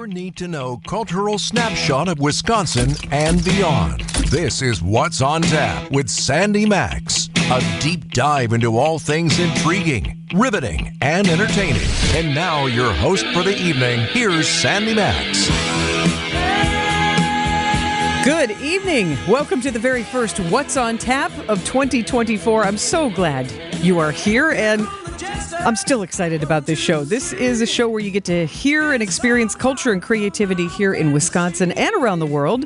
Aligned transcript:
Your 0.00 0.06
need 0.06 0.34
to 0.36 0.48
know 0.48 0.80
cultural 0.86 1.38
snapshot 1.38 2.08
of 2.08 2.20
Wisconsin 2.20 2.94
and 3.10 3.44
beyond. 3.44 4.00
This 4.30 4.62
is 4.62 4.82
What's 4.82 5.20
on 5.20 5.42
Tap 5.42 5.90
with 5.90 6.08
Sandy 6.08 6.64
Max. 6.64 7.28
A 7.50 7.60
deep 7.80 8.10
dive 8.10 8.54
into 8.54 8.78
all 8.78 8.98
things 8.98 9.38
intriguing, 9.38 10.26
riveting, 10.32 10.96
and 11.02 11.28
entertaining. 11.28 11.86
And 12.14 12.34
now, 12.34 12.64
your 12.64 12.94
host 12.94 13.26
for 13.34 13.42
the 13.42 13.54
evening, 13.54 14.00
here's 14.12 14.48
Sandy 14.48 14.94
Max. 14.94 15.50
Good 18.24 18.52
evening. 18.62 19.18
Welcome 19.28 19.60
to 19.60 19.70
the 19.70 19.78
very 19.78 20.02
first 20.02 20.40
What's 20.40 20.78
on 20.78 20.96
Tap 20.96 21.30
of 21.46 21.62
2024. 21.66 22.64
I'm 22.64 22.78
so 22.78 23.10
glad 23.10 23.52
you 23.82 23.98
are 23.98 24.12
here 24.12 24.52
and 24.52 24.80
I'm 25.22 25.76
still 25.76 26.02
excited 26.02 26.42
about 26.42 26.66
this 26.66 26.78
show. 26.78 27.04
This 27.04 27.32
is 27.32 27.60
a 27.60 27.66
show 27.66 27.88
where 27.88 28.00
you 28.00 28.10
get 28.10 28.24
to 28.24 28.46
hear 28.46 28.92
and 28.92 29.02
experience 29.02 29.54
culture 29.54 29.92
and 29.92 30.00
creativity 30.00 30.68
here 30.68 30.94
in 30.94 31.12
Wisconsin 31.12 31.72
and 31.72 31.94
around 31.94 32.20
the 32.20 32.26
world. 32.26 32.64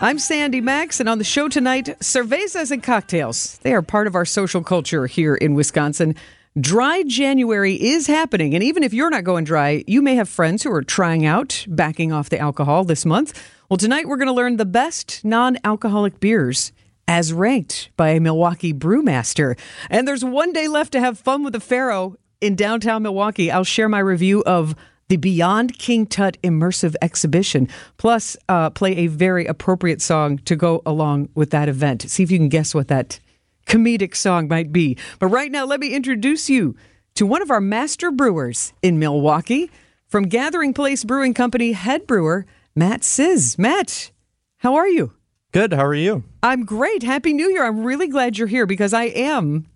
I'm 0.00 0.18
Sandy 0.18 0.60
Max, 0.60 1.00
and 1.00 1.08
on 1.08 1.18
the 1.18 1.24
show 1.24 1.48
tonight, 1.48 1.86
cervezas 2.00 2.70
and 2.70 2.82
cocktails. 2.82 3.58
They 3.58 3.74
are 3.74 3.82
part 3.82 4.06
of 4.06 4.14
our 4.14 4.24
social 4.24 4.62
culture 4.62 5.06
here 5.06 5.34
in 5.34 5.54
Wisconsin. 5.54 6.14
Dry 6.60 7.02
January 7.04 7.74
is 7.74 8.06
happening, 8.06 8.54
and 8.54 8.62
even 8.62 8.82
if 8.82 8.94
you're 8.94 9.10
not 9.10 9.24
going 9.24 9.44
dry, 9.44 9.82
you 9.86 10.00
may 10.00 10.14
have 10.14 10.28
friends 10.28 10.62
who 10.62 10.72
are 10.72 10.82
trying 10.82 11.26
out 11.26 11.64
backing 11.68 12.12
off 12.12 12.28
the 12.28 12.38
alcohol 12.38 12.84
this 12.84 13.04
month. 13.04 13.42
Well, 13.68 13.76
tonight 13.76 14.06
we're 14.06 14.16
going 14.16 14.28
to 14.28 14.34
learn 14.34 14.56
the 14.56 14.64
best 14.64 15.24
non 15.24 15.58
alcoholic 15.64 16.20
beers 16.20 16.72
as 17.08 17.32
ranked 17.32 17.90
by 17.96 18.10
a 18.10 18.20
Milwaukee 18.20 18.74
brewmaster. 18.74 19.58
And 19.90 20.06
there's 20.06 20.24
one 20.24 20.52
day 20.52 20.68
left 20.68 20.92
to 20.92 21.00
have 21.00 21.18
fun 21.18 21.42
with 21.42 21.54
the 21.54 21.60
Pharaoh 21.60 22.16
in 22.40 22.54
downtown 22.54 23.02
Milwaukee. 23.02 23.50
I'll 23.50 23.64
share 23.64 23.88
my 23.88 23.98
review 23.98 24.44
of 24.44 24.76
the 25.08 25.16
Beyond 25.16 25.78
King 25.78 26.06
Tut 26.06 26.36
immersive 26.42 26.94
exhibition, 27.00 27.66
plus 27.96 28.36
uh, 28.48 28.68
play 28.70 28.94
a 28.98 29.06
very 29.06 29.46
appropriate 29.46 30.02
song 30.02 30.36
to 30.38 30.54
go 30.54 30.82
along 30.84 31.30
with 31.34 31.50
that 31.50 31.68
event. 31.68 32.02
See 32.02 32.22
if 32.22 32.30
you 32.30 32.38
can 32.38 32.50
guess 32.50 32.74
what 32.74 32.88
that 32.88 33.18
comedic 33.66 34.14
song 34.14 34.48
might 34.48 34.70
be. 34.70 34.98
But 35.18 35.28
right 35.28 35.50
now, 35.50 35.64
let 35.64 35.80
me 35.80 35.94
introduce 35.94 36.50
you 36.50 36.76
to 37.14 37.26
one 37.26 37.40
of 37.40 37.50
our 37.50 37.60
master 37.60 38.10
brewers 38.10 38.74
in 38.82 38.98
Milwaukee 38.98 39.70
from 40.06 40.24
Gathering 40.24 40.74
Place 40.74 41.04
Brewing 41.04 41.32
Company 41.32 41.72
head 41.72 42.06
brewer, 42.06 42.46
Matt 42.76 43.02
Siz. 43.02 43.58
Matt, 43.58 44.10
how 44.58 44.74
are 44.74 44.88
you? 44.88 45.17
Good. 45.52 45.72
How 45.72 45.84
are 45.86 45.94
you? 45.94 46.24
I'm 46.42 46.64
great. 46.66 47.02
Happy 47.02 47.32
New 47.32 47.48
Year. 47.50 47.64
I'm 47.64 47.82
really 47.82 48.06
glad 48.06 48.36
you're 48.36 48.48
here 48.48 48.66
because 48.66 48.92
I 48.92 49.04
am 49.04 49.66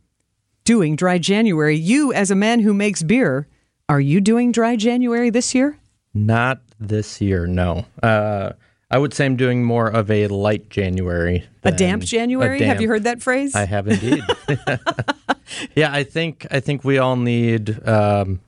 doing 0.64 0.96
dry 0.96 1.16
January. 1.16 1.76
You, 1.76 2.12
as 2.12 2.30
a 2.30 2.34
man 2.34 2.60
who 2.60 2.74
makes 2.74 3.02
beer, 3.02 3.48
are 3.88 4.00
you 4.00 4.20
doing 4.20 4.52
dry 4.52 4.76
January 4.76 5.30
this 5.30 5.54
year? 5.54 5.78
Not 6.12 6.60
this 6.78 7.22
year, 7.22 7.46
no. 7.46 7.86
Uh, 8.02 8.52
I 8.90 8.98
would 8.98 9.14
say 9.14 9.24
I'm 9.24 9.36
doing 9.36 9.64
more 9.64 9.88
of 9.88 10.10
a 10.10 10.26
light 10.26 10.68
January. 10.68 11.46
A 11.62 11.72
damp 11.72 12.02
January? 12.02 12.56
a 12.56 12.58
damp- 12.58 12.68
Have 12.68 12.82
you 12.82 12.88
heard 12.88 13.04
that 13.04 13.22
phrase? 13.22 13.54
I 13.54 13.64
have 13.64 13.88
indeed. 13.88 14.22
yeah, 15.74 15.90
I 15.90 16.04
think 16.04 16.46
I 16.50 16.60
think 16.60 16.84
we 16.84 16.98
all 16.98 17.16
need, 17.16 17.88
um, 17.88 18.40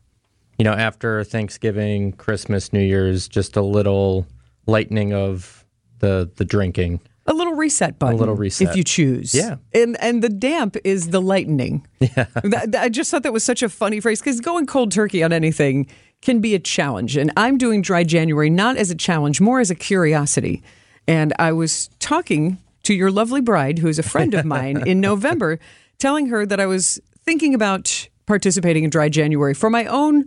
you 0.58 0.64
know, 0.64 0.74
after 0.74 1.24
Thanksgiving, 1.24 2.12
Christmas, 2.12 2.70
New 2.70 2.82
Year's, 2.82 3.28
just 3.28 3.56
a 3.56 3.62
little 3.62 4.26
lightening 4.66 5.14
of 5.14 5.64
the 6.00 6.30
the 6.36 6.44
drinking. 6.44 7.00
A 7.26 7.32
little 7.32 7.54
reset 7.54 7.98
button. 7.98 8.16
A 8.16 8.18
little 8.18 8.36
reset. 8.36 8.68
If 8.68 8.76
you 8.76 8.84
choose. 8.84 9.34
Yeah. 9.34 9.56
And 9.72 9.96
and 10.00 10.22
the 10.22 10.28
damp 10.28 10.76
is 10.84 11.10
the 11.10 11.20
lightening. 11.20 11.86
Yeah. 12.00 12.26
I 12.78 12.88
just 12.88 13.10
thought 13.10 13.22
that 13.22 13.32
was 13.32 13.44
such 13.44 13.62
a 13.62 13.68
funny 13.68 14.00
phrase 14.00 14.20
because 14.20 14.40
going 14.40 14.66
cold 14.66 14.92
turkey 14.92 15.22
on 15.22 15.32
anything 15.32 15.86
can 16.20 16.40
be 16.40 16.54
a 16.54 16.58
challenge. 16.58 17.16
And 17.16 17.30
I'm 17.36 17.58
doing 17.58 17.82
dry 17.82 18.04
January 18.04 18.50
not 18.50 18.76
as 18.76 18.90
a 18.90 18.94
challenge, 18.94 19.40
more 19.40 19.60
as 19.60 19.70
a 19.70 19.74
curiosity. 19.74 20.62
And 21.06 21.32
I 21.38 21.52
was 21.52 21.88
talking 21.98 22.58
to 22.84 22.94
your 22.94 23.10
lovely 23.10 23.40
bride, 23.40 23.78
who 23.78 23.88
is 23.88 23.98
a 23.98 24.02
friend 24.02 24.34
of 24.34 24.44
mine, 24.44 24.86
in 24.86 25.00
November, 25.02 25.58
telling 25.98 26.26
her 26.28 26.46
that 26.46 26.60
I 26.60 26.66
was 26.66 27.00
thinking 27.24 27.54
about 27.54 28.08
participating 28.26 28.84
in 28.84 28.90
dry 28.90 29.08
January 29.08 29.54
for 29.54 29.68
my 29.68 29.84
own 29.86 30.24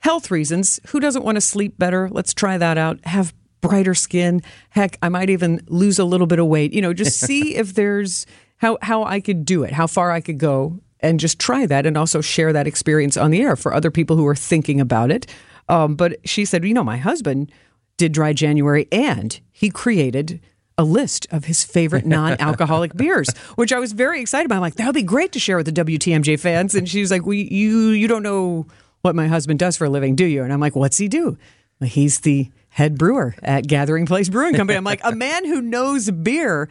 health 0.00 0.30
reasons. 0.30 0.80
Who 0.88 1.00
doesn't 1.00 1.24
want 1.24 1.36
to 1.36 1.40
sleep 1.40 1.78
better? 1.78 2.08
Let's 2.10 2.32
try 2.32 2.58
that 2.58 2.78
out. 2.78 3.04
Have 3.04 3.34
brighter 3.64 3.94
skin. 3.94 4.42
Heck, 4.70 4.98
I 5.02 5.08
might 5.08 5.30
even 5.30 5.64
lose 5.68 5.98
a 5.98 6.04
little 6.04 6.26
bit 6.26 6.38
of 6.38 6.46
weight. 6.46 6.72
You 6.72 6.82
know, 6.82 6.92
just 6.92 7.18
see 7.26 7.56
if 7.56 7.74
there's 7.74 8.26
how 8.58 8.78
how 8.82 9.04
I 9.04 9.20
could 9.20 9.44
do 9.44 9.64
it, 9.64 9.72
how 9.72 9.86
far 9.86 10.10
I 10.10 10.20
could 10.20 10.38
go, 10.38 10.78
and 11.00 11.18
just 11.18 11.38
try 11.38 11.66
that, 11.66 11.86
and 11.86 11.96
also 11.96 12.20
share 12.20 12.52
that 12.52 12.66
experience 12.66 13.16
on 13.16 13.30
the 13.30 13.40
air 13.40 13.56
for 13.56 13.74
other 13.74 13.90
people 13.90 14.16
who 14.16 14.26
are 14.26 14.36
thinking 14.36 14.80
about 14.80 15.10
it. 15.10 15.26
Um, 15.68 15.96
but 15.96 16.18
she 16.24 16.44
said, 16.44 16.64
you 16.64 16.74
know, 16.74 16.84
my 16.84 16.98
husband 16.98 17.50
did 17.96 18.12
dry 18.12 18.32
January, 18.32 18.86
and 18.92 19.40
he 19.50 19.70
created 19.70 20.40
a 20.76 20.84
list 20.84 21.26
of 21.30 21.44
his 21.44 21.62
favorite 21.62 22.04
non-alcoholic 22.04 22.94
beers, 22.96 23.28
which 23.54 23.72
I 23.72 23.78
was 23.78 23.92
very 23.92 24.20
excited 24.20 24.46
about. 24.46 24.56
I'm 24.56 24.60
like, 24.62 24.74
that 24.74 24.86
would 24.86 24.94
be 24.94 25.02
great 25.02 25.32
to 25.32 25.38
share 25.38 25.56
with 25.56 25.66
the 25.66 25.84
WTMJ 25.84 26.38
fans. 26.40 26.74
And 26.74 26.88
she 26.88 27.00
was 27.00 27.10
like, 27.10 27.24
"We, 27.24 27.48
you, 27.50 27.90
you 27.90 28.08
don't 28.08 28.22
know 28.22 28.66
what 29.02 29.14
my 29.14 29.28
husband 29.28 29.58
does 29.58 29.76
for 29.76 29.84
a 29.84 29.90
living, 29.90 30.16
do 30.16 30.26
you?" 30.26 30.42
And 30.42 30.52
I'm 30.52 30.60
like, 30.60 30.76
"What's 30.76 30.98
he 30.98 31.08
do?" 31.08 31.38
Well, 31.80 31.90
he's 31.90 32.20
the 32.20 32.50
head 32.74 32.98
brewer 32.98 33.36
at 33.40 33.68
Gathering 33.68 34.04
Place 34.04 34.28
Brewing 34.28 34.56
Company. 34.56 34.76
I'm 34.76 34.82
like, 34.82 35.00
a 35.04 35.14
man 35.14 35.44
who 35.44 35.62
knows 35.62 36.10
beer. 36.10 36.68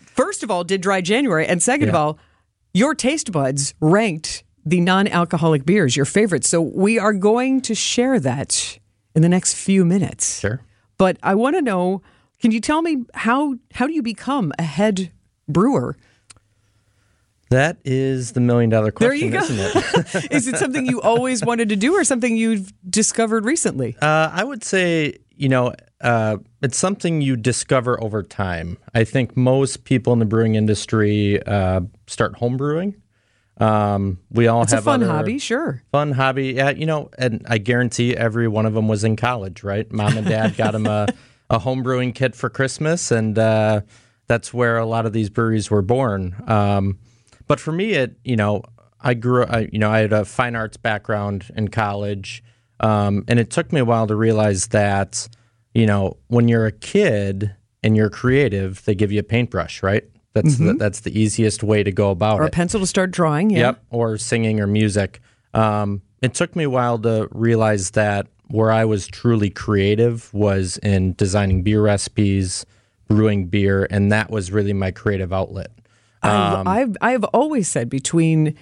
First 0.00 0.42
of 0.42 0.50
all, 0.50 0.64
did 0.64 0.80
dry 0.80 1.00
January, 1.00 1.46
and 1.46 1.62
second 1.62 1.88
of 1.88 1.94
all, 1.94 2.18
your 2.74 2.96
taste 2.96 3.30
buds 3.30 3.72
ranked 3.80 4.42
the 4.66 4.80
non-alcoholic 4.80 5.64
beers 5.64 5.94
your 5.94 6.04
favorites. 6.04 6.48
So 6.48 6.60
we 6.60 6.98
are 6.98 7.12
going 7.12 7.60
to 7.62 7.74
share 7.74 8.18
that 8.18 8.80
in 9.14 9.22
the 9.22 9.28
next 9.28 9.54
few 9.54 9.84
minutes. 9.84 10.40
Sure. 10.40 10.60
But 10.98 11.18
I 11.22 11.36
want 11.36 11.54
to 11.54 11.62
know, 11.62 12.02
can 12.40 12.50
you 12.50 12.60
tell 12.60 12.82
me 12.82 13.04
how 13.14 13.54
how 13.74 13.86
do 13.86 13.92
you 13.92 14.02
become 14.02 14.52
a 14.58 14.64
head 14.64 15.12
brewer? 15.48 15.96
That 17.50 17.78
is 17.84 18.32
the 18.32 18.40
million 18.40 18.70
dollar 18.70 18.92
There 18.96 19.10
question, 19.10 19.26
you 19.26 19.32
go. 19.32 19.38
isn't 19.40 19.58
it? 19.58 20.30
Is 20.32 20.46
it 20.46 20.56
something 20.56 20.86
you 20.86 21.00
always 21.02 21.44
wanted 21.44 21.68
to 21.70 21.76
do 21.76 21.94
or 21.94 22.04
something 22.04 22.36
you've 22.36 22.72
discovered 22.88 23.44
recently? 23.44 23.96
Uh, 24.00 24.30
I 24.32 24.44
would 24.44 24.62
say, 24.62 25.18
you 25.34 25.48
know, 25.48 25.74
uh, 26.00 26.36
it's 26.62 26.78
something 26.78 27.20
you 27.20 27.36
discover 27.36 28.00
over 28.02 28.22
time. 28.22 28.78
I 28.94 29.02
think 29.02 29.36
most 29.36 29.82
people 29.84 30.12
in 30.12 30.20
the 30.20 30.26
brewing 30.26 30.54
industry 30.54 31.42
uh, 31.44 31.80
start 32.06 32.36
home 32.36 32.56
brewing. 32.56 32.94
Um, 33.58 34.18
we 34.30 34.46
all 34.46 34.62
It's 34.62 34.72
a 34.72 34.76
have 34.76 34.84
fun 34.84 35.02
hobby, 35.02 35.38
sure. 35.38 35.82
Fun 35.90 36.12
hobby, 36.12 36.52
yeah. 36.52 36.70
You 36.70 36.86
know, 36.86 37.10
and 37.18 37.44
I 37.48 37.58
guarantee 37.58 38.16
every 38.16 38.46
one 38.46 38.64
of 38.64 38.74
them 38.74 38.86
was 38.86 39.02
in 39.02 39.16
college, 39.16 39.64
right? 39.64 39.90
Mom 39.90 40.16
and 40.16 40.26
dad 40.26 40.56
got 40.56 40.70
them 40.72 40.86
a, 40.86 41.08
a 41.50 41.58
home 41.58 41.82
brewing 41.82 42.12
kit 42.12 42.36
for 42.36 42.48
Christmas, 42.48 43.10
and 43.10 43.36
uh, 43.38 43.80
that's 44.28 44.54
where 44.54 44.78
a 44.78 44.86
lot 44.86 45.04
of 45.04 45.12
these 45.12 45.28
breweries 45.28 45.68
were 45.70 45.82
born. 45.82 46.36
Um, 46.46 46.98
but 47.50 47.58
for 47.58 47.72
me, 47.72 47.94
it 47.94 48.16
you 48.22 48.36
know, 48.36 48.62
I 49.00 49.14
grew, 49.14 49.44
I, 49.44 49.68
you 49.72 49.80
know, 49.80 49.90
I 49.90 49.98
had 49.98 50.12
a 50.12 50.24
fine 50.24 50.54
arts 50.54 50.76
background 50.76 51.50
in 51.56 51.66
college, 51.66 52.44
um, 52.78 53.24
and 53.26 53.40
it 53.40 53.50
took 53.50 53.72
me 53.72 53.80
a 53.80 53.84
while 53.84 54.06
to 54.06 54.14
realize 54.14 54.68
that, 54.68 55.28
you 55.74 55.84
know, 55.84 56.16
when 56.28 56.46
you're 56.46 56.66
a 56.66 56.70
kid 56.70 57.52
and 57.82 57.96
you're 57.96 58.08
creative, 58.08 58.84
they 58.84 58.94
give 58.94 59.10
you 59.10 59.18
a 59.18 59.24
paintbrush, 59.24 59.82
right? 59.82 60.04
That's 60.32 60.58
the, 60.58 60.74
that's 60.74 61.00
the 61.00 61.18
easiest 61.18 61.64
way 61.64 61.82
to 61.82 61.90
go 61.90 62.12
about 62.12 62.36
it. 62.36 62.42
Or 62.42 62.44
a 62.44 62.50
pencil 62.50 62.78
to 62.78 62.86
start 62.86 63.10
drawing. 63.10 63.50
Yeah. 63.50 63.58
Yep, 63.58 63.84
or 63.90 64.16
singing 64.16 64.60
or 64.60 64.68
music. 64.68 65.20
Um, 65.52 66.02
it 66.22 66.34
took 66.34 66.54
me 66.54 66.62
a 66.62 66.70
while 66.70 67.00
to 67.00 67.26
realize 67.32 67.90
that 67.90 68.28
where 68.46 68.70
I 68.70 68.84
was 68.84 69.08
truly 69.08 69.50
creative 69.50 70.32
was 70.32 70.78
in 70.84 71.14
designing 71.14 71.64
beer 71.64 71.82
recipes, 71.82 72.64
brewing 73.08 73.46
beer, 73.46 73.88
and 73.90 74.12
that 74.12 74.30
was 74.30 74.52
really 74.52 74.72
my 74.72 74.92
creative 74.92 75.32
outlet. 75.32 75.72
Um, 76.22 76.66
I, 76.68 76.80
I've 76.80 76.96
I've 77.00 77.24
always 77.24 77.68
said 77.68 77.88
between 77.88 78.54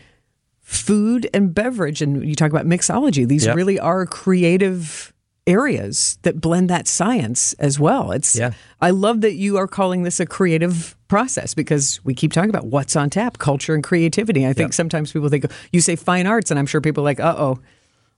food 0.60 1.28
and 1.32 1.54
beverage, 1.54 2.02
and 2.02 2.24
you 2.28 2.34
talk 2.34 2.50
about 2.50 2.66
mixology. 2.66 3.26
These 3.26 3.46
Yep. 3.46 3.56
really 3.56 3.78
are 3.80 4.04
creative 4.06 5.12
areas 5.46 6.18
that 6.22 6.40
blend 6.42 6.68
that 6.68 6.86
science 6.86 7.54
as 7.54 7.80
well. 7.80 8.12
It's 8.12 8.36
Yeah. 8.36 8.52
I 8.82 8.90
love 8.90 9.22
that 9.22 9.32
you 9.34 9.56
are 9.56 9.66
calling 9.66 10.02
this 10.02 10.20
a 10.20 10.26
creative 10.26 10.94
process 11.08 11.54
because 11.54 12.04
we 12.04 12.12
keep 12.14 12.34
talking 12.34 12.50
about 12.50 12.66
what's 12.66 12.94
on 12.96 13.08
tap, 13.08 13.38
culture 13.38 13.74
and 13.74 13.82
creativity. 13.82 14.46
I 14.46 14.52
think 14.52 14.74
sometimes 14.74 15.10
people 15.10 15.30
think 15.30 15.46
you 15.72 15.80
say 15.80 15.96
fine 15.96 16.26
arts, 16.26 16.50
and 16.50 16.58
I'm 16.60 16.66
sure 16.66 16.82
people 16.82 17.02
are 17.02 17.04
like, 17.06 17.18
uh 17.20 17.54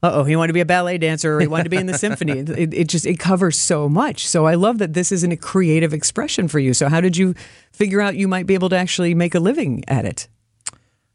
oh. 0.02 0.08
Uh 0.08 0.12
oh, 0.14 0.24
he 0.24 0.36
wanted 0.36 0.48
to 0.48 0.54
be 0.54 0.60
a 0.60 0.66
ballet 0.66 0.98
dancer 0.98 1.36
or 1.36 1.40
he 1.40 1.46
wanted 1.46 1.64
to 1.64 1.70
be 1.70 1.76
in 1.76 1.86
the 1.86 1.98
symphony. 1.98 2.40
It, 2.60 2.74
it 2.74 2.88
just 2.88 3.06
it 3.06 3.18
covers 3.18 3.58
so 3.58 3.88
much. 3.88 4.26
So 4.26 4.46
I 4.46 4.54
love 4.54 4.78
that 4.78 4.94
this 4.94 5.12
isn't 5.12 5.32
a 5.32 5.36
creative 5.36 5.92
expression 5.92 6.48
for 6.48 6.58
you. 6.58 6.74
So 6.74 6.88
how 6.88 7.00
did 7.00 7.16
you 7.16 7.34
figure 7.72 8.00
out 8.00 8.16
you 8.16 8.28
might 8.28 8.46
be 8.46 8.54
able 8.54 8.68
to 8.70 8.76
actually 8.76 9.14
make 9.14 9.34
a 9.34 9.40
living 9.40 9.84
at 9.88 10.04
it? 10.04 10.28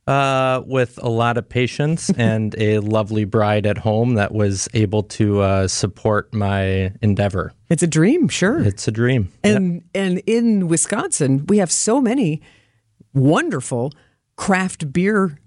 uh, 0.07 0.61
with 0.65 0.99
a 1.01 1.09
lot 1.09 1.37
of 1.37 1.47
patience 1.47 2.09
and 2.17 2.55
a 2.57 2.79
lovely 2.79 3.25
bride 3.25 3.65
at 3.65 3.77
home 3.77 4.15
that 4.15 4.33
was 4.33 4.69
able 4.73 5.03
to 5.03 5.41
uh, 5.41 5.67
support 5.67 6.33
my 6.33 6.93
endeavor. 7.01 7.53
It's 7.69 7.83
a 7.83 7.87
dream, 7.87 8.27
sure. 8.27 8.61
It's 8.61 8.87
a 8.87 8.91
dream. 8.91 9.31
and 9.43 9.83
and 9.93 10.19
in 10.25 10.67
Wisconsin, 10.67 11.45
we 11.47 11.57
have 11.57 11.71
so 11.71 11.99
many 11.99 12.41
wonderful 13.13 13.91
craft 14.35 14.91
beer 14.91 15.37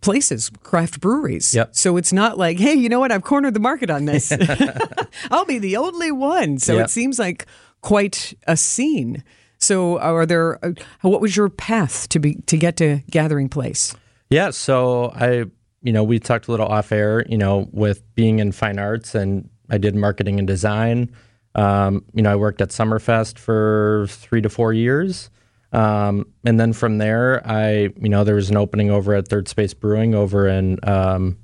places, 0.00 0.50
craft 0.62 1.00
breweries. 1.00 1.54
Yep. 1.54 1.70
So 1.74 1.96
it's 1.96 2.12
not 2.12 2.38
like, 2.38 2.58
hey, 2.58 2.74
you 2.74 2.88
know 2.88 3.00
what? 3.00 3.10
I've 3.12 3.22
cornered 3.24 3.54
the 3.54 3.60
market 3.60 3.90
on 3.90 4.04
this. 4.04 4.32
I'll 5.30 5.44
be 5.44 5.58
the 5.58 5.76
only 5.76 6.12
one. 6.12 6.58
So 6.58 6.74
Yep. 6.76 6.84
it 6.86 6.90
seems 6.90 7.18
like 7.18 7.46
quite 7.80 8.34
a 8.46 8.56
scene. 8.56 9.22
So 9.58 9.98
are 9.98 10.24
there? 10.26 10.64
uh, 10.64 10.72
What 11.02 11.20
was 11.20 11.36
your 11.36 11.48
path 11.48 12.08
to 12.10 12.18
be 12.20 12.36
to 12.46 12.56
get 12.56 12.76
to 12.76 13.00
Gathering 13.10 13.48
Place? 13.48 13.94
Yeah, 14.30 14.50
so 14.50 15.10
I, 15.14 15.46
you 15.82 15.92
know, 15.92 16.04
we 16.04 16.18
talked 16.20 16.48
a 16.48 16.50
little 16.50 16.66
off 16.68 16.92
air, 16.92 17.24
you 17.28 17.38
know, 17.38 17.68
with 17.72 18.02
being 18.14 18.38
in 18.38 18.52
fine 18.52 18.78
arts 18.78 19.14
and 19.14 19.48
I 19.70 19.78
did 19.78 19.96
marketing 19.96 20.38
and 20.38 20.46
design. 20.46 21.10
Um, 21.54 22.04
you 22.14 22.22
know, 22.22 22.30
I 22.32 22.36
worked 22.36 22.60
at 22.60 22.68
Summerfest 22.68 23.38
for 23.38 24.06
three 24.10 24.40
to 24.42 24.48
four 24.48 24.72
years. 24.72 25.28
Um, 25.72 26.26
and 26.44 26.58
then 26.58 26.72
from 26.72 26.98
there, 26.98 27.46
I, 27.46 27.90
you 28.00 28.08
know, 28.08 28.24
there 28.24 28.36
was 28.36 28.50
an 28.50 28.56
opening 28.56 28.90
over 28.90 29.14
at 29.14 29.28
Third 29.28 29.48
Space 29.48 29.74
Brewing 29.74 30.14
over 30.14 30.48
in, 30.48 30.78
um, 30.82 31.38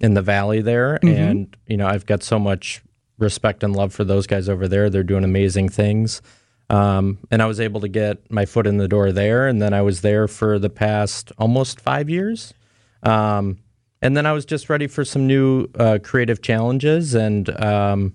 in 0.00 0.14
the 0.14 0.22
valley 0.22 0.60
there. 0.60 0.98
And, 1.16 1.56
you 1.66 1.76
know, 1.76 1.86
I've 1.86 2.04
got 2.04 2.22
so 2.22 2.38
much 2.38 2.82
respect 3.18 3.62
and 3.62 3.74
love 3.74 3.94
for 3.94 4.04
those 4.04 4.26
guys 4.26 4.48
over 4.48 4.68
there. 4.68 4.90
They're 4.90 5.02
doing 5.02 5.24
amazing 5.24 5.70
things. 5.70 6.20
Um, 6.68 7.18
and 7.30 7.40
I 7.40 7.46
was 7.46 7.60
able 7.60 7.80
to 7.80 7.88
get 7.88 8.30
my 8.30 8.44
foot 8.44 8.66
in 8.66 8.76
the 8.76 8.88
door 8.88 9.12
there. 9.12 9.46
And 9.48 9.62
then 9.62 9.72
I 9.72 9.82
was 9.82 10.02
there 10.02 10.28
for 10.28 10.58
the 10.58 10.68
past 10.68 11.32
almost 11.38 11.80
five 11.80 12.10
years. 12.10 12.52
Um, 13.02 13.58
and 14.02 14.16
then 14.16 14.26
I 14.26 14.32
was 14.32 14.44
just 14.44 14.68
ready 14.68 14.86
for 14.86 15.04
some 15.04 15.26
new 15.26 15.68
uh, 15.78 15.98
creative 16.02 16.42
challenges. 16.42 17.14
And 17.14 17.48
um, 17.62 18.14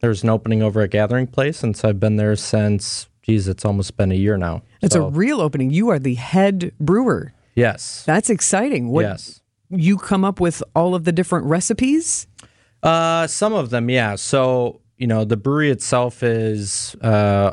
there 0.00 0.10
an 0.22 0.30
opening 0.30 0.62
over 0.62 0.82
at 0.82 0.90
Gathering 0.90 1.26
Place. 1.26 1.62
And 1.62 1.76
so 1.76 1.88
I've 1.88 1.98
been 1.98 2.16
there 2.16 2.36
since, 2.36 3.08
geez, 3.22 3.48
it's 3.48 3.64
almost 3.64 3.96
been 3.96 4.12
a 4.12 4.16
year 4.16 4.36
now. 4.36 4.62
It's 4.86 4.94
So, 4.94 5.06
a 5.06 5.10
real 5.10 5.40
opening. 5.40 5.70
You 5.70 5.88
are 5.90 5.98
the 5.98 6.14
head 6.14 6.72
brewer. 6.80 7.32
yes. 7.54 8.02
That's 8.06 8.30
exciting. 8.30 8.88
What 8.88 9.02
yes. 9.04 9.40
you 9.68 9.96
come 9.98 10.24
up 10.24 10.40
with 10.40 10.62
all 10.74 10.94
of 10.94 11.04
the 11.04 11.12
different 11.12 11.46
recipes? 11.46 12.26
Uh, 12.82 13.26
some 13.26 13.52
of 13.52 13.70
them, 13.70 13.90
yeah. 13.90 14.14
So 14.16 14.80
you 14.96 15.06
know, 15.06 15.24
the 15.24 15.36
brewery 15.36 15.70
itself 15.70 16.22
is 16.22 16.96
uh, 17.02 17.52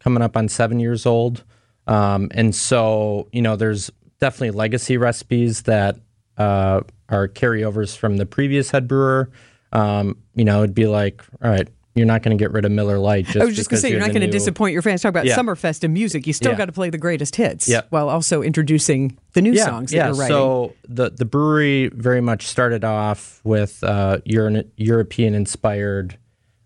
coming 0.00 0.22
up 0.22 0.36
on 0.36 0.48
seven 0.48 0.78
years 0.78 1.06
old, 1.06 1.42
um, 1.86 2.28
and 2.32 2.54
so 2.54 3.28
you 3.32 3.40
know, 3.42 3.56
there's 3.56 3.90
definitely 4.20 4.50
legacy 4.50 4.96
recipes 4.96 5.62
that 5.62 5.96
uh, 6.36 6.80
are 7.08 7.28
carryovers 7.28 7.96
from 7.96 8.16
the 8.18 8.26
previous 8.26 8.70
head 8.70 8.88
brewer. 8.88 9.30
Um, 9.72 10.16
you 10.34 10.44
know, 10.44 10.62
it'd 10.64 10.74
be 10.74 10.86
like, 10.86 11.22
all 11.42 11.50
right, 11.50 11.68
you're 11.96 12.06
not 12.06 12.22
going 12.22 12.36
to 12.36 12.40
get 12.40 12.52
rid 12.52 12.64
of 12.66 12.70
Miller 12.70 12.98
Lite. 12.98 13.24
Just 13.24 13.38
I 13.38 13.44
was 13.44 13.56
just 13.56 13.70
going 13.70 13.78
to 13.78 13.80
say, 13.80 13.90
you're 13.90 13.98
not 13.98 14.10
going 14.10 14.20
to 14.20 14.26
new- 14.26 14.32
disappoint 14.32 14.74
your 14.74 14.82
fans. 14.82 15.00
Talk 15.02 15.08
about 15.10 15.24
Yeah. 15.24 15.36
Summerfest 15.36 15.82
and 15.82 15.94
music. 15.94 16.26
You 16.26 16.32
still 16.34 16.52
Yeah. 16.52 16.58
got 16.58 16.66
to 16.66 16.72
play 16.72 16.90
the 16.90 16.98
greatest 16.98 17.36
hits 17.36 17.66
Yeah. 17.66 17.80
while 17.90 18.10
also 18.10 18.42
introducing 18.42 19.16
the 19.32 19.40
new 19.40 19.56
songs 19.56 19.90
that 19.90 19.96
yeah. 19.96 20.06
you're 20.08 20.14
writing. 20.14 20.36
So 20.36 20.74
the 20.88 21.10
the 21.10 21.24
brewery 21.24 21.88
very 21.88 22.20
much 22.20 22.46
started 22.46 22.84
off 22.84 23.40
with 23.44 23.82
uh, 23.82 24.18
European 24.26 25.34
inspired 25.34 26.18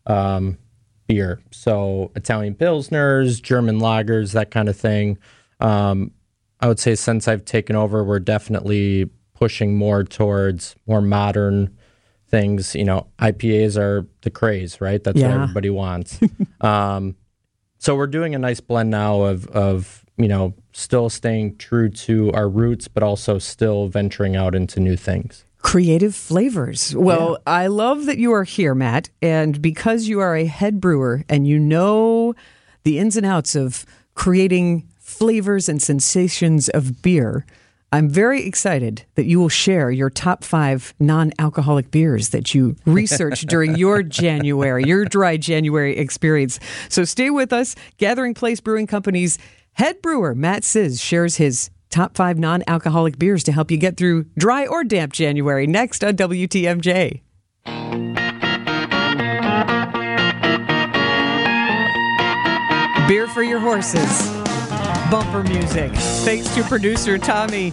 um, 0.07 0.59
beer, 1.07 1.41
so 1.53 2.11
Italian 2.17 2.55
pilsners, 2.55 3.41
German 3.41 3.79
lagers, 3.81 4.33
that 4.33 4.51
kind 4.51 4.69
of 4.69 4.77
thing. 4.77 5.19
Um, 5.61 6.11
I 6.61 6.69
would 6.69 6.79
say 6.81 6.95
since 6.95 7.29
I've 7.29 7.45
taken 7.45 7.77
over, 7.77 8.03
we're 8.03 8.19
definitely 8.19 9.09
pushing 9.35 9.77
more 9.77 10.03
towards 10.05 10.75
more 10.87 11.01
modern 11.01 11.77
things. 12.31 12.75
You 12.75 12.85
know, 12.85 13.07
IPAs 13.19 13.77
are 13.77 14.07
the 14.23 14.31
craze, 14.31 14.81
right? 14.81 15.03
That's 15.03 15.21
what 15.21 15.31
everybody 15.31 15.71
wants. 15.71 16.19
um, 16.61 17.17
so 17.79 17.97
we're 17.97 18.07
doing 18.07 18.35
a 18.35 18.39
nice 18.39 18.61
blend 18.61 18.91
now 18.91 19.23
of 19.23 19.47
of 19.49 20.05
you 20.17 20.29
know 20.29 20.55
still 20.73 21.11
staying 21.11 21.57
true 21.57 21.89
to 21.89 22.33
our 22.33 22.49
roots, 22.49 22.89
but 22.89 23.03
also 23.03 23.39
still 23.39 23.89
venturing 23.89 24.37
out 24.37 24.55
into 24.55 24.81
new 24.81 24.97
things. 24.97 25.45
Creative 25.63 26.15
flavors. 26.15 26.95
Well, 26.97 27.39
I 27.47 27.67
love 27.67 28.07
that 28.07 28.17
you 28.17 28.33
are 28.33 28.45
here, 28.45 28.75
Matt. 28.75 29.11
And 29.21 29.61
because 29.61 30.09
you 30.09 30.19
are 30.21 30.35
a 30.35 30.47
head 30.47 30.81
brewer 30.81 31.23
and 31.29 31.47
you 31.47 31.59
know 31.59 32.35
the 32.85 32.99
ins 32.99 33.17
and 33.17 33.27
outs 33.27 33.55
of 33.55 33.85
creating 34.15 34.89
flavors 34.99 35.69
and 35.69 35.83
sensations 35.83 36.71
of 36.71 37.03
beer, 37.03 37.45
I'm 37.93 38.09
very 38.09 38.45
excited 38.45 39.05
that 39.17 39.27
you 39.27 39.41
will 39.41 39.49
share 39.49 39.91
your 39.91 40.11
top 40.11 40.45
five 40.45 40.95
non 41.01 41.33
alcoholic 41.39 41.91
beers 41.91 42.29
that 42.29 42.55
you 42.55 42.77
researched 42.87 43.49
during 43.49 43.75
your 43.77 44.03
January, 44.03 44.85
your 44.85 45.05
dry 45.05 45.37
January 45.37 45.97
experience. 45.97 46.61
So 46.89 47.05
stay 47.05 47.31
with 47.31 47.53
us. 47.53 47.75
Gathering 47.97 48.35
Place 48.35 48.61
Brewing 48.61 48.87
Company's 48.87 49.39
head 49.73 50.01
brewer, 50.03 50.37
Matt 50.37 50.63
Siz, 50.63 51.01
shares 51.01 51.37
his 51.37 51.71
top 51.91 52.17
five 52.17 52.39
non 52.39 52.63
alcoholic 52.69 53.19
beers 53.19 53.43
to 53.45 53.53
help 53.53 53.73
you 53.73 53.77
get 53.77 53.97
through 53.97 54.25
dry 54.39 54.67
or 54.67 54.85
damp 54.85 55.13
January 55.13 55.67
next 55.67 56.05
on 56.05 56.15
WTMJ. 56.15 57.23
Beer 63.09 63.27
for 63.27 63.43
your 63.43 63.59
horses. 63.59 64.40
Bumper 65.11 65.43
music. 65.43 65.91
Thanks 66.23 66.55
to 66.55 66.63
producer 66.63 67.19
Tommy. 67.19 67.73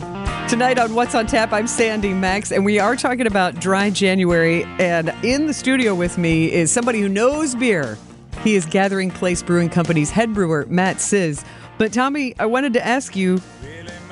Tonight 0.50 0.80
on 0.80 0.96
What's 0.96 1.14
on 1.14 1.28
Tap, 1.28 1.54
I'm 1.54 1.68
Sandy 1.68 2.12
Max, 2.12 2.52
and 2.52 2.66
we 2.66 2.80
are 2.80 2.96
talking 2.96 3.28
about 3.28 3.60
dry 3.60 3.92
January. 3.92 4.64
And 4.80 5.14
in 5.24 5.46
the 5.46 5.54
studio 5.54 5.94
with 5.94 6.18
me 6.18 6.52
is 6.52 6.72
somebody 6.72 7.00
who 7.00 7.08
knows 7.08 7.54
beer. 7.54 7.96
He 8.44 8.56
is 8.56 8.66
Gathering 8.66 9.12
Place 9.12 9.44
Brewing 9.44 9.70
Company's 9.70 10.10
head 10.10 10.34
brewer, 10.34 10.66
Matt 10.68 11.00
Sizz. 11.00 11.46
But 11.78 11.94
Tommy, 11.94 12.34
I 12.40 12.48
wanted 12.48 12.74
to 12.74 12.84
ask 12.84 13.16
you 13.16 13.40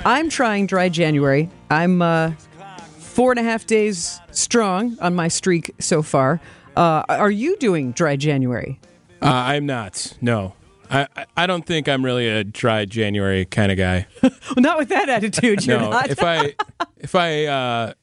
I'm 0.05 0.29
trying 0.29 0.67
dry 0.67 0.89
January. 0.89 1.49
I'm 1.71 2.03
uh, 2.03 2.33
four 2.99 3.31
and 3.31 3.39
a 3.39 3.43
half 3.43 3.65
days 3.65 4.19
strong 4.29 4.99
on 5.01 5.15
my 5.15 5.29
streak 5.29 5.73
so 5.79 6.03
far. 6.03 6.39
Uh, 6.75 7.01
are 7.09 7.31
you 7.31 7.57
doing 7.57 7.91
dry 7.91 8.17
January? 8.17 8.79
Uh, 9.19 9.29
I'm 9.33 9.65
not. 9.65 10.13
No, 10.21 10.53
I, 10.89 11.07
I- 11.15 11.25
I 11.37 11.47
don't 11.47 11.65
think 11.65 11.87
I'm 11.89 12.03
really 12.05 12.27
a 12.27 12.43
dry 12.43 12.85
January 12.85 13.45
kind 13.45 13.71
of 13.71 13.77
guy. 13.77 14.07
Well, 14.21 14.31
not 14.57 14.77
with 14.77 14.89
that 14.89 15.09
attitude. 15.09 15.65
You're 15.65 15.79
No, 15.79 15.89
not. 15.89 16.09
if 16.09 16.23
I 16.23 16.53
if 16.97 17.15
I 17.15 17.45
uh, 17.45 17.93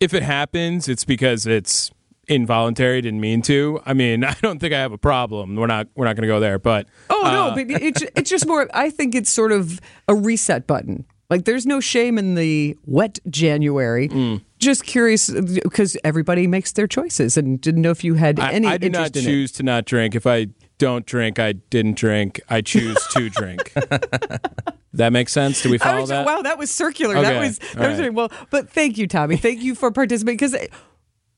if 0.00 0.14
it 0.14 0.22
happens, 0.22 0.88
it's 0.88 1.04
because 1.04 1.46
it's 1.46 1.90
involuntary. 2.28 3.00
Didn't 3.02 3.20
mean 3.20 3.42
to. 3.42 3.80
I 3.84 3.92
mean, 3.92 4.24
I 4.32 4.34
don't 4.42 4.58
think 4.60 4.72
I 4.72 4.78
have 4.78 4.92
a 4.92 4.98
problem. 4.98 5.56
We're 5.56 5.66
not 5.66 5.88
we're 5.94 6.06
not 6.06 6.16
going 6.16 6.22
to 6.22 6.28
go 6.28 6.40
there. 6.40 6.58
But 6.58 6.86
Oh 7.10 7.24
uh, 7.24 7.30
no, 7.32 7.54
but 7.54 7.82
it's 7.82 8.02
it's 8.16 8.30
just 8.30 8.46
more. 8.46 8.68
I 8.72 8.90
think 8.90 9.14
it's 9.14 9.30
sort 9.30 9.52
of 9.52 9.80
a 10.08 10.14
reset 10.14 10.66
button. 10.66 11.04
Like 11.28 11.44
there's 11.44 11.66
no 11.66 11.80
shame 11.80 12.18
in 12.18 12.34
the 12.34 12.76
wet 12.86 13.18
January. 13.28 14.08
Mm. 14.08 14.42
Just 14.58 14.84
curious 14.84 15.30
because 15.30 15.96
everybody 16.04 16.46
makes 16.46 16.72
their 16.72 16.86
choices, 16.86 17.36
and 17.36 17.60
didn't 17.60 17.82
know 17.82 17.90
if 17.92 18.02
you 18.04 18.14
had 18.14 18.38
I, 18.40 18.52
any 18.52 18.66
I 18.66 18.78
did 18.78 18.92
not 18.92 19.06
interest 19.06 19.16
in 19.16 19.22
it. 19.22 19.26
choose 19.26 19.52
to 19.52 19.62
not 19.62 19.84
drink. 19.86 20.14
If 20.14 20.26
I 20.26 20.48
don't 20.80 21.04
drink, 21.04 21.38
I 21.38 21.52
didn't 21.52 21.96
drink. 21.96 22.40
I 22.48 22.62
choose 22.62 22.96
to 23.12 23.28
drink. 23.30 23.72
that 24.94 25.12
makes 25.12 25.30
sense. 25.30 25.62
Do 25.62 25.70
we 25.70 25.76
I 25.76 25.84
follow 25.84 26.00
was, 26.00 26.08
that? 26.08 26.26
Wow, 26.26 26.40
that 26.42 26.58
was 26.58 26.70
circular. 26.70 27.14
That 27.20 27.38
was 27.38 27.58
that 27.58 27.82
all 27.82 27.90
was 27.90 28.00
right. 28.00 28.12
well. 28.12 28.32
But 28.48 28.70
thank 28.70 28.96
you, 28.96 29.06
Tommy. 29.06 29.36
Thank 29.36 29.62
you 29.62 29.74
for 29.74 29.92
participating 29.92 30.38
because 30.38 30.56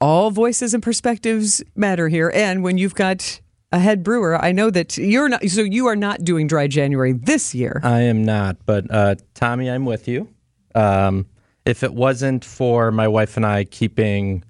all 0.00 0.30
voices 0.30 0.74
and 0.74 0.82
perspectives 0.82 1.62
matter 1.74 2.08
here. 2.08 2.30
And 2.32 2.62
when 2.62 2.78
you've 2.78 2.94
got 2.94 3.40
a 3.72 3.80
head 3.80 4.04
brewer, 4.04 4.36
I 4.42 4.52
know 4.52 4.70
that 4.70 4.96
you're 4.96 5.28
not. 5.28 5.44
So 5.48 5.62
you 5.62 5.86
are 5.86 5.96
not 5.96 6.22
doing 6.22 6.46
dry 6.46 6.68
January 6.68 7.12
this 7.12 7.52
year. 7.52 7.80
I 7.82 8.02
am 8.02 8.24
not, 8.24 8.58
but 8.64 8.88
uh, 8.90 9.16
Tommy, 9.34 9.68
I'm 9.68 9.84
with 9.84 10.06
you. 10.06 10.28
Um, 10.76 11.26
if 11.64 11.82
it 11.82 11.92
wasn't 11.92 12.44
for 12.44 12.92
my 12.92 13.08
wife 13.08 13.36
and 13.36 13.44
I 13.44 13.64
keeping 13.64 14.44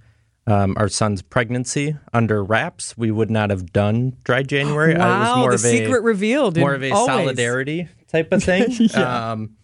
um, 0.47 0.75
our 0.77 0.89
son's 0.89 1.23
pregnancy 1.23 1.97
under 2.13 2.43
wraps, 2.43 2.97
we 2.97 3.11
would 3.11 3.31
not 3.31 3.51
have 3.51 3.73
done 3.73 4.17
dry 4.25 4.43
January. 4.43 4.95
I 4.97 5.21
was 5.21 5.29
Wow, 5.29 5.37
more 5.37 5.49
the 5.51 5.55
of 5.55 5.61
secret 5.61 5.99
a, 5.99 6.03
revealed. 6.03 6.57
more 6.57 6.75
of 6.75 6.83
a 6.83 6.91
always. 6.91 7.07
solidarity 7.07 7.89
type 8.09 8.33
of 8.33 8.43
thing. 8.43 8.91
um, 8.97 9.57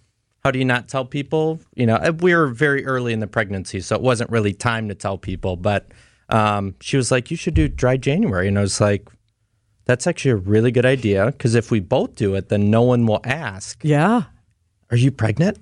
how 0.44 0.50
do 0.52 0.58
you 0.58 0.64
not 0.64 0.88
tell 0.88 1.04
people? 1.04 1.58
You 1.74 1.86
know, 1.86 1.96
uh, 1.96 2.12
we 2.20 2.34
were 2.34 2.46
very 2.46 2.86
early 2.86 3.12
in 3.12 3.18
the 3.20 3.26
pregnancy, 3.26 3.80
so 3.80 3.96
it 3.96 4.02
wasn't 4.02 4.30
really 4.30 4.52
time 4.54 4.88
to 4.88 4.94
tell 4.94 5.18
people. 5.18 5.56
But 5.56 5.88
um, 6.28 6.74
she 6.80 6.96
was 6.96 7.10
like, 7.10 7.30
"You 7.30 7.36
should 7.36 7.54
do 7.54 7.68
dry 7.68 7.96
January," 7.96 8.46
and 8.46 8.56
I 8.56 8.60
was 8.62 8.80
like, 8.80 9.08
"That's 9.86 10.06
actually 10.06 10.30
a 10.30 10.36
really 10.36 10.70
good 10.70 10.86
idea 10.86 11.26
because 11.26 11.56
if 11.56 11.72
we 11.72 11.80
both 11.80 12.14
do 12.14 12.34
it, 12.36 12.50
then 12.50 12.70
no 12.70 12.82
one 12.82 13.04
will 13.04 13.20
ask." 13.24 13.80
Yeah. 13.82 14.22
Are 14.90 14.96
you 14.96 15.10
pregnant? 15.10 15.58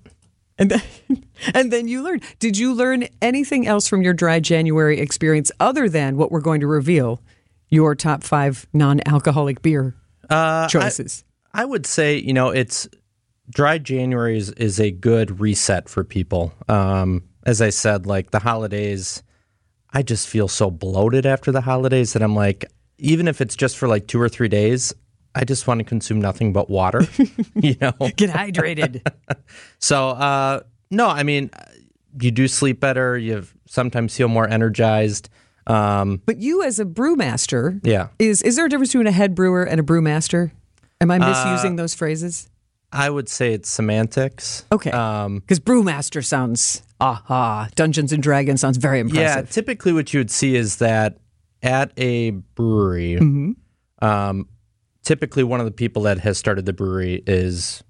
And 0.58 0.70
then, 0.70 0.82
and 1.54 1.72
then 1.72 1.88
you 1.88 2.02
learn. 2.02 2.20
Did 2.38 2.56
you 2.56 2.72
learn 2.72 3.08
anything 3.20 3.66
else 3.66 3.88
from 3.88 4.02
your 4.02 4.14
dry 4.14 4.40
January 4.40 4.98
experience 5.00 5.52
other 5.60 5.88
than 5.88 6.16
what 6.16 6.32
we're 6.32 6.40
going 6.40 6.60
to 6.60 6.66
reveal? 6.66 7.20
Your 7.68 7.94
top 7.94 8.22
five 8.22 8.66
non-alcoholic 8.72 9.60
beer 9.60 9.94
Uh, 10.30 10.68
choices. 10.68 11.24
I, 11.52 11.62
I 11.62 11.64
would 11.64 11.84
say, 11.84 12.16
you 12.16 12.32
know, 12.32 12.50
it's 12.50 12.88
dry 13.50 13.78
January 13.78 14.36
is, 14.38 14.50
is 14.52 14.78
a 14.80 14.90
good 14.90 15.40
reset 15.40 15.88
for 15.88 16.04
people. 16.04 16.52
Um, 16.68 17.24
as 17.44 17.60
I 17.60 17.70
said, 17.70 18.06
like 18.06 18.30
the 18.30 18.38
holidays, 18.38 19.22
I 19.92 20.02
just 20.02 20.28
feel 20.28 20.48
so 20.48 20.70
bloated 20.70 21.26
after 21.26 21.50
the 21.52 21.60
holidays 21.60 22.12
that 22.12 22.22
I'm 22.22 22.34
like, 22.34 22.64
even 22.98 23.28
if 23.28 23.40
it's 23.40 23.56
just 23.56 23.76
for 23.76 23.88
like 23.88 24.06
two 24.06 24.20
or 24.20 24.28
three 24.28 24.48
days, 24.48 24.94
I 25.38 25.44
just 25.44 25.66
want 25.66 25.78
to 25.80 25.84
consume 25.84 26.20
nothing 26.20 26.52
but 26.52 26.70
water, 26.70 27.02
you 27.54 27.76
know? 27.80 27.92
Get 28.16 28.30
hydrated. 28.30 29.02
So, 29.78 30.08
uh, 30.10 30.60
no, 30.90 31.06
I 31.08 31.22
mean, 31.22 31.50
you 32.20 32.30
do 32.30 32.48
sleep 32.48 32.80
better. 32.80 33.18
You 33.18 33.44
sometimes 33.66 34.16
feel 34.16 34.28
more 34.28 34.48
energized. 34.48 35.28
Um, 35.66 36.22
But 36.24 36.38
you, 36.38 36.62
as 36.62 36.80
a 36.80 36.84
brewmaster, 36.86 37.78
yeah, 37.84 38.08
is 38.18 38.40
is 38.42 38.56
there 38.56 38.64
a 38.66 38.68
difference 38.68 38.90
between 38.92 39.06
a 39.06 39.12
head 39.12 39.34
brewer 39.34 39.62
and 39.64 39.78
a 39.78 39.82
brewmaster? 39.82 40.50
Am 41.00 41.10
Uh, 41.10 41.14
I 41.14 41.18
misusing 41.18 41.76
those 41.76 41.94
phrases? 41.94 42.48
I 42.92 43.10
would 43.10 43.28
say 43.28 43.52
it's 43.52 43.68
semantics. 43.68 44.64
Okay. 44.72 44.90
Um, 44.92 45.40
Because 45.40 45.60
brewmaster 45.60 46.24
sounds 46.24 46.82
aha. 47.00 47.68
Dungeons 47.74 48.12
and 48.12 48.22
Dragons 48.22 48.60
sounds 48.60 48.78
very 48.78 49.00
impressive. 49.00 49.44
yeah, 49.46 49.52
typically 49.52 49.92
what 49.92 50.14
you 50.14 50.20
would 50.20 50.30
see 50.30 50.56
is 50.56 50.76
that 50.76 51.18
at 51.62 51.92
a 51.98 52.30
brewery, 52.54 53.16
Mm-hmm. 53.20 54.04
um, 54.06 54.48
typically 55.06 55.44
one 55.44 55.60
of 55.60 55.66
the 55.66 55.72
people 55.72 56.02
that 56.02 56.18
has 56.18 56.36
started 56.36 56.66
the 56.66 56.72
brewery 56.72 57.22
is 57.26 57.82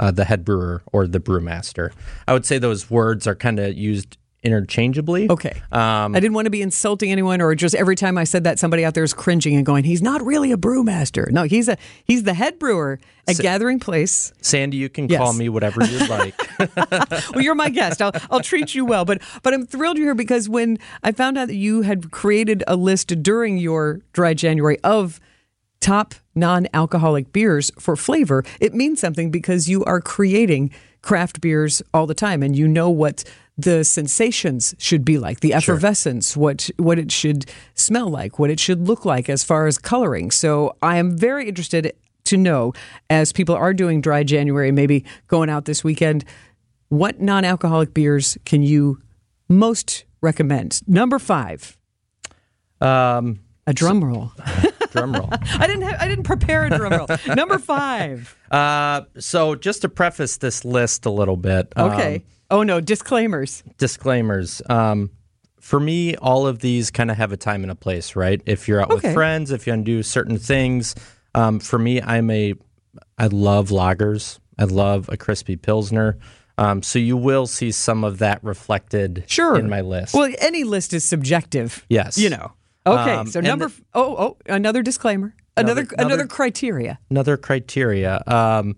uh, 0.00 0.10
the 0.10 0.24
head 0.24 0.44
brewer 0.44 0.82
or 0.92 1.06
the 1.06 1.20
brewmaster. 1.20 1.92
I 2.26 2.32
would 2.32 2.44
say 2.44 2.58
those 2.58 2.90
words 2.90 3.26
are 3.26 3.34
kind 3.36 3.58
of 3.60 3.74
used 3.76 4.18
interchangeably. 4.42 5.28
Okay. 5.30 5.52
Um, 5.70 6.16
I 6.16 6.20
didn't 6.20 6.32
want 6.32 6.46
to 6.46 6.50
be 6.50 6.62
insulting 6.62 7.12
anyone, 7.12 7.40
or 7.42 7.54
just 7.54 7.74
every 7.74 7.94
time 7.94 8.16
I 8.18 8.24
said 8.24 8.44
that, 8.44 8.58
somebody 8.58 8.84
out 8.86 8.94
there 8.94 9.04
is 9.04 9.12
cringing 9.12 9.54
and 9.54 9.64
going, 9.66 9.84
"He's 9.84 10.00
not 10.02 10.24
really 10.24 10.50
a 10.50 10.56
brewmaster." 10.56 11.30
No, 11.30 11.42
he's 11.44 11.68
a 11.68 11.76
he's 12.04 12.22
the 12.24 12.32
head 12.34 12.58
brewer 12.58 12.98
at 13.28 13.36
Gathering 13.36 13.78
Place. 13.78 14.32
Sandy, 14.40 14.78
you 14.78 14.88
can 14.88 15.08
Yes. 15.08 15.18
call 15.18 15.34
me 15.34 15.48
whatever 15.50 15.84
you'd 15.84 16.08
like. 16.18 16.34
Well, 17.34 17.42
you're 17.44 17.54
my 17.54 17.68
guest. 17.68 18.00
I'll 18.02 18.12
I'll 18.30 18.40
treat 18.40 18.74
you 18.74 18.84
well. 18.86 19.04
But 19.04 19.20
but 19.42 19.52
I'm 19.54 19.66
thrilled 19.66 19.98
you're 19.98 20.06
here 20.06 20.14
because 20.14 20.48
when 20.48 20.78
I 21.04 21.12
found 21.12 21.36
out 21.38 21.48
that 21.48 21.54
you 21.54 21.82
had 21.82 22.10
created 22.10 22.64
a 22.66 22.76
list 22.76 23.22
during 23.22 23.58
your 23.58 24.00
dry 24.14 24.32
January 24.34 24.78
of 24.82 25.20
top 25.80 26.14
non-alcoholic 26.34 27.32
beers 27.32 27.70
for 27.78 27.96
flavor, 27.96 28.44
it 28.60 28.74
means 28.74 29.00
something 29.00 29.30
because 29.30 29.68
you 29.68 29.84
are 29.84 30.00
creating 30.00 30.70
craft 31.02 31.40
beers 31.40 31.82
all 31.94 32.06
the 32.06 32.14
time 32.14 32.42
and 32.42 32.56
you 32.56 32.68
know 32.68 32.90
what 32.90 33.24
the 33.56 33.84
sensations 33.84 34.74
should 34.78 35.04
be 35.04 35.18
like, 35.18 35.40
the 35.40 35.52
effervescence, 35.52 36.36
what 36.36 36.70
what 36.76 36.98
it 36.98 37.12
should 37.12 37.44
smell 37.74 38.08
like, 38.08 38.38
what 38.38 38.50
it 38.50 38.58
should 38.60 38.86
look 38.86 39.04
like 39.04 39.28
as 39.28 39.44
far 39.44 39.66
as 39.66 39.76
coloring. 39.76 40.30
So 40.30 40.76
I 40.82 40.96
am 40.96 41.16
very 41.16 41.48
interested 41.48 41.92
to 42.24 42.36
know 42.36 42.72
as 43.10 43.32
people 43.32 43.54
are 43.54 43.74
doing 43.74 44.00
dry 44.00 44.22
January, 44.22 44.72
maybe 44.72 45.04
going 45.28 45.50
out 45.50 45.64
this 45.64 45.84
weekend, 45.84 46.24
what 46.88 47.20
non-alcoholic 47.20 47.92
beers 47.92 48.38
can 48.44 48.62
you 48.62 49.00
most 49.48 50.04
recommend? 50.20 50.80
Number 50.86 51.18
5. 51.18 51.76
Um, 52.80 53.40
A 53.66 53.74
drum 53.74 54.02
roll. 54.02 54.32
drum 54.90 55.12
roll. 55.12 55.28
I 55.32 55.66
didn't 55.66 55.82
have, 55.82 55.96
I 56.00 56.08
didn't 56.08 56.24
prepare 56.24 56.64
a 56.64 56.70
drum 56.70 56.92
roll. 56.92 57.06
Number 57.34 57.58
5. 57.58 58.36
Uh, 58.50 59.02
so 59.16 59.54
just 59.54 59.82
to 59.82 59.88
preface 59.88 60.38
this 60.38 60.64
list 60.64 61.06
a 61.06 61.10
little 61.10 61.36
bit. 61.36 61.72
um, 61.76 61.92
Okay. 61.92 62.24
oh 62.50 62.64
no, 62.64 62.80
disclaimers. 62.80 63.62
disclaimers. 63.78 64.60
Um, 64.68 65.10
for 65.60 65.78
me, 65.78 66.16
all 66.16 66.48
of 66.48 66.58
these 66.58 66.90
kind 66.90 67.12
of 67.12 67.16
have 67.16 67.30
a 67.30 67.36
time 67.36 67.62
and 67.62 67.70
a 67.70 67.76
place, 67.76 68.16
right? 68.16 68.42
If 68.46 68.66
you're 68.66 68.80
out 68.80 68.90
Okay. 68.90 69.06
with 69.08 69.14
friends, 69.14 69.52
if 69.52 69.68
you 69.68 69.76
to 69.84 70.02
certain 70.02 70.36
things. 70.36 70.96
Um, 71.36 71.60
for 71.60 71.78
me, 71.78 72.02
I'm 72.02 72.28
a, 72.30 72.54
I 73.18 73.28
love 73.28 73.68
lagers. 73.68 74.40
I 74.58 74.64
love 74.64 75.08
a 75.12 75.16
crispy 75.16 75.54
pilsner. 75.54 76.18
Um, 76.58 76.82
so 76.82 76.98
you 76.98 77.16
will 77.16 77.46
see 77.46 77.70
some 77.70 78.02
of 78.02 78.18
that 78.18 78.42
reflected 78.42 79.22
Sure. 79.28 79.56
in 79.56 79.68
my 79.70 79.80
list. 79.80 80.12
Well, 80.14 80.28
any 80.40 80.64
list 80.64 80.92
is 80.92 81.04
subjective. 81.04 81.86
Yes. 81.88 82.18
You 82.18 82.30
know. 82.30 82.52
Okay. 82.86 83.14
Um, 83.14 83.26
so 83.26 83.40
number 83.40 83.68
the- 83.68 83.82
oh 83.94 84.16
oh 84.16 84.36
another 84.46 84.82
disclaimer. 84.82 85.34
Another 85.56 85.82
Another- 85.82 85.94
another, 85.98 86.26
criteria. 86.26 86.98
another 87.10 87.36
criteria. 87.36 88.22
Um, 88.26 88.76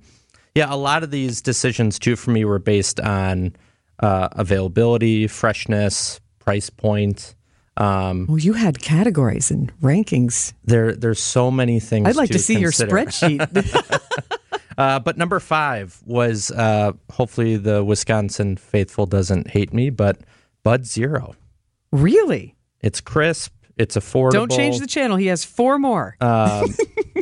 yeah, 0.55 0.73
a 0.73 0.77
lot 0.77 1.03
of 1.05 1.11
these 1.11 1.41
decisions 1.41 1.99
too 1.99 2.17
for 2.17 2.31
me 2.33 2.45
were 2.45 2.59
based 2.59 2.99
on 3.01 3.55
uh, 4.01 4.29
availability, 4.33 5.27
freshness, 5.29 6.21
price 6.41 6.71
point. 6.71 7.35
Um, 7.77 8.27
Well, 8.29 8.39
you 8.39 8.55
had 8.55 8.81
categories 8.83 9.51
and 9.51 9.73
rankings. 9.81 10.53
there, 10.65 10.93
there's 10.95 11.21
so 11.21 11.51
many 11.51 11.79
things. 11.79 12.09
I'd 12.09 12.17
like 12.17 12.31
to, 12.31 12.39
see 12.39 12.57
consider. 12.57 12.89
your 12.89 13.05
spreadsheet. 13.07 14.19
Uh, 14.79 14.99
but 14.99 15.19
number 15.19 15.39
five 15.39 16.01
was 16.07 16.51
uh, 16.51 16.93
hopefully 17.11 17.57
the 17.59 17.85
Wisconsin 17.85 18.57
faithful 18.57 19.05
doesn't 19.05 19.49
hate 19.51 19.73
me, 19.75 19.91
but 19.91 20.17
Bud 20.63 20.87
Zero. 20.87 21.37
really? 21.93 22.57
It's 22.81 23.01
crisp. 23.01 23.53
It's 23.77 23.97
affordable. 23.97 24.33
Don't 24.33 24.51
change 24.51 24.79
the 24.79 24.87
channel. 24.87 25.17
He 25.17 25.27
has 25.27 25.45
four 25.45 25.79
more. 25.79 26.17
Um, 26.21 26.75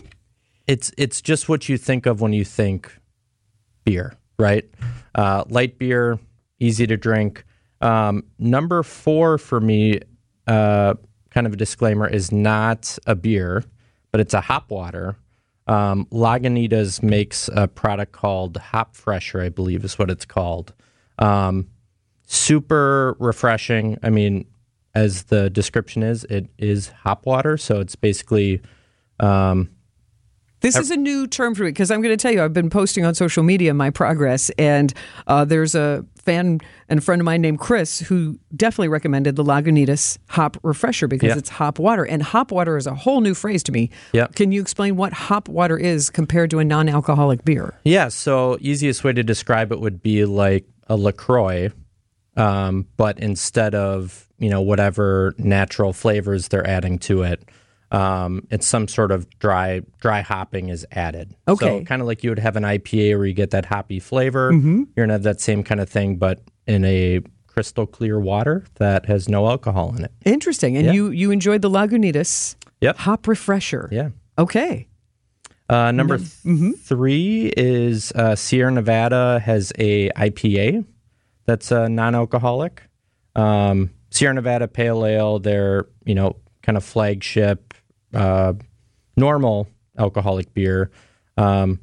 it's 0.67 0.93
it's 0.99 1.21
just 1.21 1.49
what 1.49 1.69
you 1.69 1.79
think 1.79 2.07
of 2.07 2.21
when 2.21 2.33
you 2.33 2.45
think 2.45 2.93
beer, 3.85 4.15
right? 4.39 4.69
Uh, 5.15 5.45
light 5.49 5.79
beer, 5.79 6.19
easy 6.59 6.87
to 6.87 6.97
drink. 6.97 7.45
Um, 7.81 8.25
number 8.39 8.83
four 8.83 9.39
for 9.39 9.61
me, 9.61 10.01
uh, 10.47 10.95
kind 11.31 11.47
of 11.47 11.53
a 11.53 11.57
disclaimer, 11.57 12.07
is 12.07 12.31
not 12.31 12.99
a 13.07 13.15
beer, 13.15 13.65
but 14.13 14.21
it's 14.21 14.35
a 14.35 14.41
hop 14.41 14.71
water. 14.71 15.17
Um, 15.67 16.07
Lagunitas 16.07 17.03
makes 17.03 17.49
a 17.53 17.69
product 17.69 18.13
called 18.13 18.57
Hop 18.57 18.97
Fresher, 18.97 19.41
I 19.41 19.51
believe 19.51 19.85
is 19.85 19.99
what 19.99 20.11
it's 20.11 20.25
called. 20.25 20.75
Um, 21.19 21.69
super 22.27 23.17
refreshing. 23.19 23.99
I 24.03 24.11
mean, 24.11 24.47
as 24.95 25.25
the 25.25 25.51
description 25.51 26.03
is, 26.03 26.25
it 26.25 26.47
is 26.59 26.89
hop 26.89 27.27
water, 27.27 27.57
so 27.57 27.81
it's 27.81 27.95
basically 27.97 28.61
um, 29.21 29.71
This 30.61 30.77
is 30.77 30.91
a 30.91 30.97
new 30.97 31.27
term 31.27 31.55
for 31.55 31.63
me 31.65 31.69
because 31.71 31.91
I'm 31.91 32.03
going 32.03 32.17
to 32.17 32.21
tell 32.21 32.33
you, 32.33 32.43
I've 32.43 32.53
been 32.53 32.71
posting 32.71 33.05
on 33.05 33.15
social 33.15 33.43
media 33.43 33.73
my 33.75 33.91
progress, 33.91 34.51
and 34.59 34.93
uh, 35.27 35.45
there's 35.45 35.75
a 35.75 36.05
fan 36.17 36.61
and 36.89 36.99
a 36.99 37.03
friend 37.03 37.21
of 37.23 37.25
mine 37.25 37.41
named 37.41 37.59
Chris 37.61 38.01
who 38.01 38.39
definitely 38.55 38.89
recommended 38.89 39.37
the 39.37 39.45
Lagunitas 39.45 40.19
Hop 40.31 40.59
Refresher 40.63 41.09
because 41.09 41.29
Yeah. 41.29 41.39
it's 41.39 41.49
hop 41.49 41.79
water, 41.79 42.05
and 42.05 42.23
hop 42.23 42.51
water 42.53 42.77
is 42.77 42.87
a 42.87 42.95
whole 42.95 43.21
new 43.23 43.33
phrase 43.35 43.63
to 43.65 43.73
me. 43.73 43.91
Yeah. 44.13 44.27
Can 44.35 44.53
you 44.53 44.61
explain 44.61 44.97
what 44.97 45.13
hop 45.15 45.49
water 45.49 45.79
is 45.79 46.11
compared 46.11 46.51
to 46.51 46.59
a 46.59 46.65
non-alcoholic 46.65 47.45
beer? 47.45 47.73
Yeah, 47.85 48.09
so 48.09 48.59
easiest 48.61 49.03
way 49.05 49.13
to 49.15 49.23
describe 49.23 49.73
it 49.73 49.81
would 49.81 50.03
be 50.03 50.25
like 50.27 50.67
a 50.89 50.97
LaCroix, 50.97 51.71
um, 52.37 52.87
but 52.97 53.19
instead 53.19 53.75
of, 53.75 54.27
you 54.41 54.51
know, 54.51 54.61
whatever 54.61 55.35
natural 55.39 55.93
flavors 55.93 56.49
they're 56.49 56.67
adding 56.67 56.99
to 57.01 57.23
it, 57.23 57.49
um, 57.93 58.47
it's 58.51 58.67
some 58.67 58.89
sort 58.89 59.13
of 59.13 59.29
dry 59.39 59.83
dry 60.01 60.21
hopping 60.23 60.69
is 60.69 60.85
added. 60.93 61.35
Okay. 61.47 61.81
So 61.81 61.85
kind 61.85 62.03
of 62.03 62.09
like 62.09 62.25
you 62.25 62.31
would 62.31 62.39
have 62.41 62.57
an 62.57 62.63
IPA 62.65 63.17
where 63.17 63.27
you 63.27 63.35
get 63.35 63.51
that 63.51 63.67
hoppy 63.67 64.01
flavor. 64.01 64.51
You're 64.53 64.87
gonna 64.97 65.13
have 65.15 65.23
that 65.25 65.41
same 65.41 65.63
kind 65.63 65.81
of 65.81 65.89
thing, 65.89 66.17
but 66.17 66.41
in 66.67 66.85
a 66.85 67.21
crystal 67.47 67.87
clear 67.87 68.19
water 68.21 68.65
that 68.77 69.07
has 69.07 69.29
no 69.29 69.47
alcohol 69.49 69.95
in 69.97 70.05
it. 70.05 70.13
Interesting. 70.25 70.77
And 70.77 70.87
Yeah. 70.87 70.93
you 70.93 71.11
you 71.11 71.31
enjoyed 71.31 71.63
the 71.63 71.71
Lagunitas 71.71 72.57
Yep. 72.81 72.97
Hop 72.99 73.27
Refresher. 73.29 73.89
Yeah. 73.93 74.09
Okay. 74.39 74.87
Uh, 75.69 75.93
number 75.93 76.19
th- 76.19 76.77
three 76.79 77.53
is 77.57 78.11
uh, 78.13 78.35
Sierra 78.35 78.73
Nevada 78.73 79.39
has 79.45 79.73
a 79.79 80.09
IPA 80.11 80.85
that's 81.45 81.71
uh, 81.71 81.87
non-alcoholic. 81.89 82.83
Um, 83.37 83.91
Sierra 84.11 84.35
Nevada 84.35 84.69
Pale 84.69 85.07
Ale, 85.07 85.39
their 85.39 85.87
you 86.05 86.15
know 86.15 86.37
kind 86.63 86.77
of 86.77 86.85
flagship 86.85 87.75
uh, 88.15 88.53
normal 89.17 89.69
alcoholic 89.99 90.53
beer. 90.55 90.91
Um, 91.37 91.81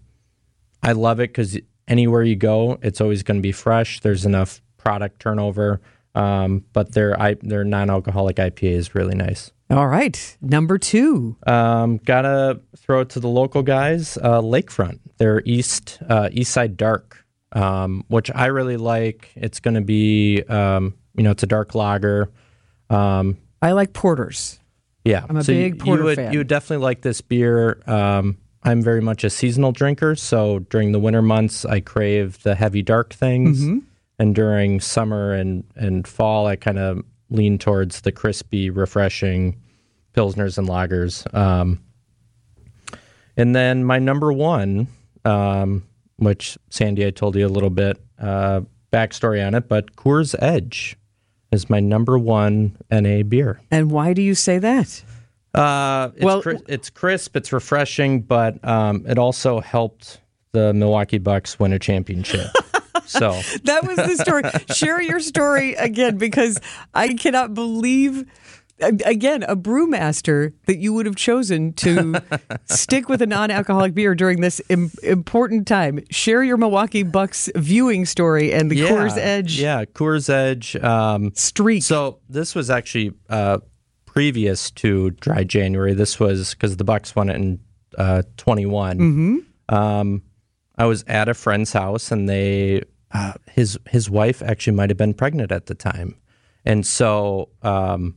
I 0.84 0.92
love 0.92 1.20
it 1.20 1.30
because 1.30 1.58
anywhere 1.88 2.24
you 2.24 2.36
go, 2.36 2.78
it's 2.82 3.02
always 3.02 3.24
going 3.24 3.38
to 3.38 3.42
be 3.42 3.52
fresh. 3.52 4.00
There's 4.02 4.26
enough 4.26 4.62
product 4.78 5.20
turnover, 5.20 5.82
um, 6.16 6.64
but 6.74 6.94
their 6.94 7.20
I, 7.20 7.36
their 7.42 7.64
non-alcoholic 7.64 8.38
IPA 8.38 8.72
is 8.72 8.96
really 8.96 9.16
nice. 9.16 9.52
All 9.70 9.88
right. 9.88 10.38
Number 10.42 10.78
two. 10.78 11.36
Um, 11.46 11.98
gotta 11.98 12.62
throw 12.78 13.02
it 13.02 13.10
to 13.10 13.20
the 13.20 13.28
local 13.28 13.64
guys. 13.64 14.18
Uh, 14.18 14.42
Lakefront, 14.42 15.00
their 15.18 15.42
East 15.46 16.00
uh, 16.08 16.30
East 16.32 16.52
Side 16.54 16.78
Dark, 16.78 17.26
um, 17.52 18.06
which 18.08 18.32
I 18.34 18.46
really 18.46 18.78
like. 18.78 19.32
It's 19.36 19.60
going 19.60 19.74
to 19.76 19.82
be, 19.82 20.44
um, 20.44 20.94
you 21.18 21.24
know, 21.24 21.32
it's 21.32 21.44
a 21.44 21.48
dark 21.48 21.76
lager. 21.76 22.30
Um, 22.90 23.38
I 23.62 23.74
like 23.74 23.92
porters. 23.94 24.60
yeah, 25.04 25.26
I'm 25.28 25.36
a 25.38 25.44
So 25.44 25.52
you- 25.52 25.72
big 25.72 25.80
porter 25.80 26.02
you 26.04 26.06
would, 26.06 26.16
fan. 26.16 26.32
You 26.34 26.40
would 26.40 26.48
definitely 26.48 26.84
like 26.84 27.02
this 27.02 27.20
beer. 27.22 27.82
Um, 27.88 28.38
I'm 28.64 28.82
very 28.82 29.02
much 29.02 29.24
a 29.24 29.30
seasonal 29.30 29.72
drinker, 29.72 30.16
so 30.16 30.60
during 30.60 30.92
the 30.92 31.00
winter 31.00 31.22
months, 31.22 31.64
I 31.66 31.80
crave 31.80 32.42
the 32.44 32.56
heavy 32.56 32.82
dark 32.82 33.14
things, 33.14 33.62
Mm-hmm. 33.62 33.80
and 34.20 34.36
during 34.36 34.80
summer 34.80 35.34
and 35.34 35.64
and 35.76 36.08
fall, 36.08 36.48
I 36.48 36.56
kind 36.56 36.78
of 36.80 37.04
lean 37.30 37.58
towards 37.58 38.02
the 38.02 38.12
crispy, 38.12 38.70
refreshing 38.70 39.58
pilsners 40.14 40.58
and 40.58 40.68
lagers. 40.68 41.32
Um, 41.34 41.82
and 43.36 43.56
then 43.56 43.84
my 43.84 44.00
number 44.00 44.34
one, 44.34 44.88
um, 45.26 45.84
which 46.18 46.58
Sandy, 46.70 47.06
I 47.06 47.12
told 47.12 47.36
you 47.36 47.46
a 47.46 47.50
little 47.50 47.70
bit 47.70 47.98
uh, 48.20 48.62
backstory 48.92 49.46
on 49.46 49.54
it, 49.56 49.68
but 49.68 49.96
Coors 49.96 50.36
Edge 50.40 50.98
is 51.52 51.70
my 51.70 51.80
number 51.80 52.18
one 52.18 52.78
NA 52.92 53.24
beer. 53.24 53.60
And 53.72 53.92
why 53.92 54.14
do 54.14 54.22
you 54.22 54.36
say 54.36 54.60
that? 54.60 55.04
Uh, 55.54 56.10
it's, 56.16 56.24
Well- 56.24 56.42
cri- 56.42 56.60
it's 56.68 56.90
crisp, 56.90 57.36
it's 57.36 57.52
refreshing, 57.54 58.22
but 58.22 58.64
um, 58.68 59.06
it 59.08 59.18
also 59.18 59.60
helped 59.60 60.20
the 60.52 60.74
Milwaukee 60.74 61.18
Bucks 61.18 61.60
win 61.60 61.74
a 61.74 61.80
championship. 61.80 62.48
So 63.06 63.40
that 63.64 63.88
was 63.88 63.96
the 63.96 64.18
story. 64.18 64.44
Share 64.76 65.02
your 65.02 65.22
story 65.22 65.76
again 65.76 66.18
because 66.18 66.60
I 66.94 67.14
cannot 67.14 67.54
believe 67.54 68.30
again 68.80 69.44
a 69.44 69.56
brewmaster 69.56 70.54
that 70.66 70.78
you 70.78 70.94
would 70.94 71.06
have 71.06 71.16
chosen 71.16 71.74
to 71.74 72.22
stick 72.66 73.10
with 73.10 73.22
a 73.22 73.26
non-alcoholic 73.26 73.94
beer 73.94 74.16
during 74.16 74.42
this 74.42 74.62
Im- 74.70 74.92
important 75.04 75.68
time. 75.68 76.00
Share 76.10 76.44
your 76.44 76.58
Milwaukee 76.58 77.04
Bucks 77.04 77.50
viewing 77.56 78.06
story 78.06 78.54
and 78.54 78.70
the 78.70 78.76
yeah, 78.76 78.90
Coors 78.90 79.18
Edge. 79.18 79.60
Yeah, 79.60 79.86
Coors 79.86 80.30
Edge 80.30 80.76
um, 80.78 81.32
streak. 81.36 81.84
So 81.84 82.20
this 82.30 82.56
was 82.56 82.70
actually 82.70 83.14
uh, 83.30 83.60
previous 84.06 84.72
to 84.72 85.12
Dry 85.12 85.44
January. 85.44 85.94
This 85.94 86.20
was 86.20 86.54
because 86.54 86.78
the 86.78 86.84
Bucks 86.84 87.16
won 87.16 87.30
it 87.30 87.36
in 87.36 87.60
uh, 87.98 88.24
21. 88.38 88.98
Mm-hmm. 88.98 89.76
Um, 89.76 90.24
I 90.78 90.86
was 90.86 91.04
at 91.08 91.28
a 91.28 91.34
friend's 91.34 91.74
house, 91.74 92.12
and 92.12 92.30
they 92.30 92.84
uh, 93.12 93.34
his 93.50 93.80
his 93.90 94.10
wife 94.10 94.42
actually 94.42 94.76
might 94.76 94.90
have 94.90 94.98
been 94.98 95.14
pregnant 95.14 95.52
at 95.52 95.66
the 95.66 95.76
time, 95.76 96.16
and 96.66 96.86
so 96.86 97.50
um, 97.64 98.16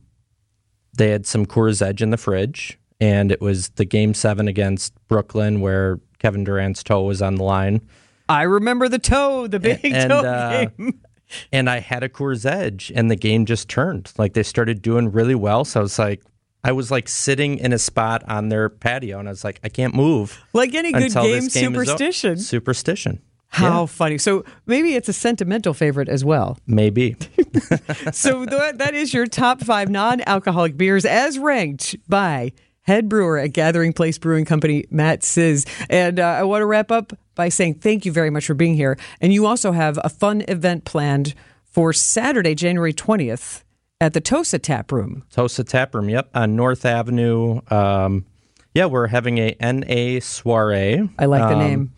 they 0.97 1.09
had 1.09 1.25
some 1.25 1.45
Coors 1.45 1.81
Edge 1.81 2.01
in 2.01 2.09
the 2.09 2.17
fridge, 2.17 2.79
and 2.99 3.31
it 3.31 3.41
was 3.41 3.69
the 3.69 3.85
Game 3.85 4.13
Seven 4.13 4.47
against 4.47 4.93
Brooklyn 5.07 5.61
where 5.61 5.99
Kevin 6.19 6.43
Durant's 6.43 6.83
toe 6.83 7.03
was 7.03 7.21
on 7.21 7.35
the 7.35 7.43
line. 7.43 7.81
I 8.29 8.43
remember 8.43 8.87
the 8.87 8.99
toe, 8.99 9.47
the 9.47 9.59
big 9.59 9.79
and, 9.83 10.09
toe 10.09 10.19
uh, 10.19 10.65
game. 10.65 11.01
and 11.51 11.69
I 11.69 11.79
had 11.79 12.03
a 12.03 12.09
Coors 12.09 12.45
Edge, 12.45 12.91
and 12.95 13.09
the 13.09 13.15
game 13.15 13.45
just 13.45 13.69
turned. 13.69 14.11
Like 14.17 14.33
they 14.33 14.43
started 14.43 14.81
doing 14.81 15.11
really 15.11 15.35
well, 15.35 15.65
so 15.65 15.79
I 15.79 15.83
was 15.83 15.99
like, 15.99 16.21
I 16.63 16.71
was 16.71 16.91
like 16.91 17.09
sitting 17.09 17.57
in 17.57 17.73
a 17.73 17.79
spot 17.79 18.23
on 18.27 18.49
their 18.49 18.69
patio, 18.69 19.19
and 19.19 19.27
I 19.27 19.31
was 19.31 19.43
like, 19.43 19.59
I 19.63 19.69
can't 19.69 19.95
move. 19.95 20.39
Like 20.53 20.75
any 20.75 20.91
good 20.91 21.11
game, 21.11 21.39
game 21.39 21.49
superstition. 21.49 22.37
Superstition. 22.37 23.21
How 23.51 23.81
Yeah, 23.81 23.85
funny. 23.85 24.17
So 24.17 24.43
maybe 24.65 24.95
it's 24.95 25.09
a 25.09 25.13
sentimental 25.13 25.73
favorite 25.73 26.07
as 26.09 26.23
well. 26.25 26.57
maybe. 26.67 27.15
So 28.13 28.45
that, 28.45 28.77
that 28.79 28.93
is 28.93 29.13
your 29.13 29.27
top 29.27 29.61
five 29.61 29.89
non 29.89 30.21
alcoholic 30.25 30.77
beers 30.77 31.05
as 31.05 31.37
ranked 31.37 31.95
by 32.07 32.53
head 32.83 33.07
brewer 33.09 33.37
at 33.37 33.53
Gathering 33.53 33.93
Place 33.93 34.17
Brewing 34.17 34.45
Company, 34.45 34.85
Matt 34.89 35.23
Sizz. 35.23 35.65
And 35.89 36.19
uh, 36.19 36.23
I 36.25 36.43
want 36.43 36.61
to 36.61 36.65
wrap 36.65 36.91
up 36.91 37.13
by 37.35 37.49
saying 37.49 37.75
thank 37.75 38.05
you 38.05 38.11
very 38.11 38.29
much 38.29 38.45
for 38.47 38.53
being 38.53 38.75
here. 38.75 38.97
And 39.19 39.33
you 39.33 39.45
also 39.45 39.71
have 39.71 39.99
a 40.03 40.09
fun 40.09 40.43
event 40.47 40.85
planned 40.85 41.33
for 41.65 41.93
Saturday, 41.93 42.55
January 42.55 42.93
20th 42.93 43.63
at 43.99 44.13
the 44.13 44.21
Tosa 44.21 44.59
Tap 44.59 44.91
Room. 44.91 45.23
Tosa 45.29 45.63
Tap 45.63 45.93
Room. 45.93 46.09
Yep, 46.09 46.29
on 46.33 46.55
North 46.55 46.85
Avenue. 46.85 47.61
Um, 47.69 48.25
yeah, 48.73 48.85
we're 48.85 49.07
having 49.07 49.37
a 49.37 49.55
NA 49.61 50.19
soiree. 50.21 51.07
I 51.19 51.25
like 51.25 51.41
the 51.49 51.53
Um, 51.55 51.59
name. 51.59 51.91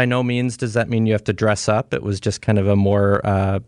By 0.00 0.06
no 0.06 0.22
means 0.22 0.56
does 0.56 0.72
that 0.72 0.88
mean 0.88 1.04
you 1.04 1.12
have 1.12 1.24
to 1.24 1.34
dress 1.34 1.68
up. 1.68 1.92
It 1.92 2.02
was 2.02 2.20
just 2.20 2.40
kind 2.40 2.58
of 2.58 2.66
a 2.66 2.74
more 2.74 3.20
uh, 3.22 3.60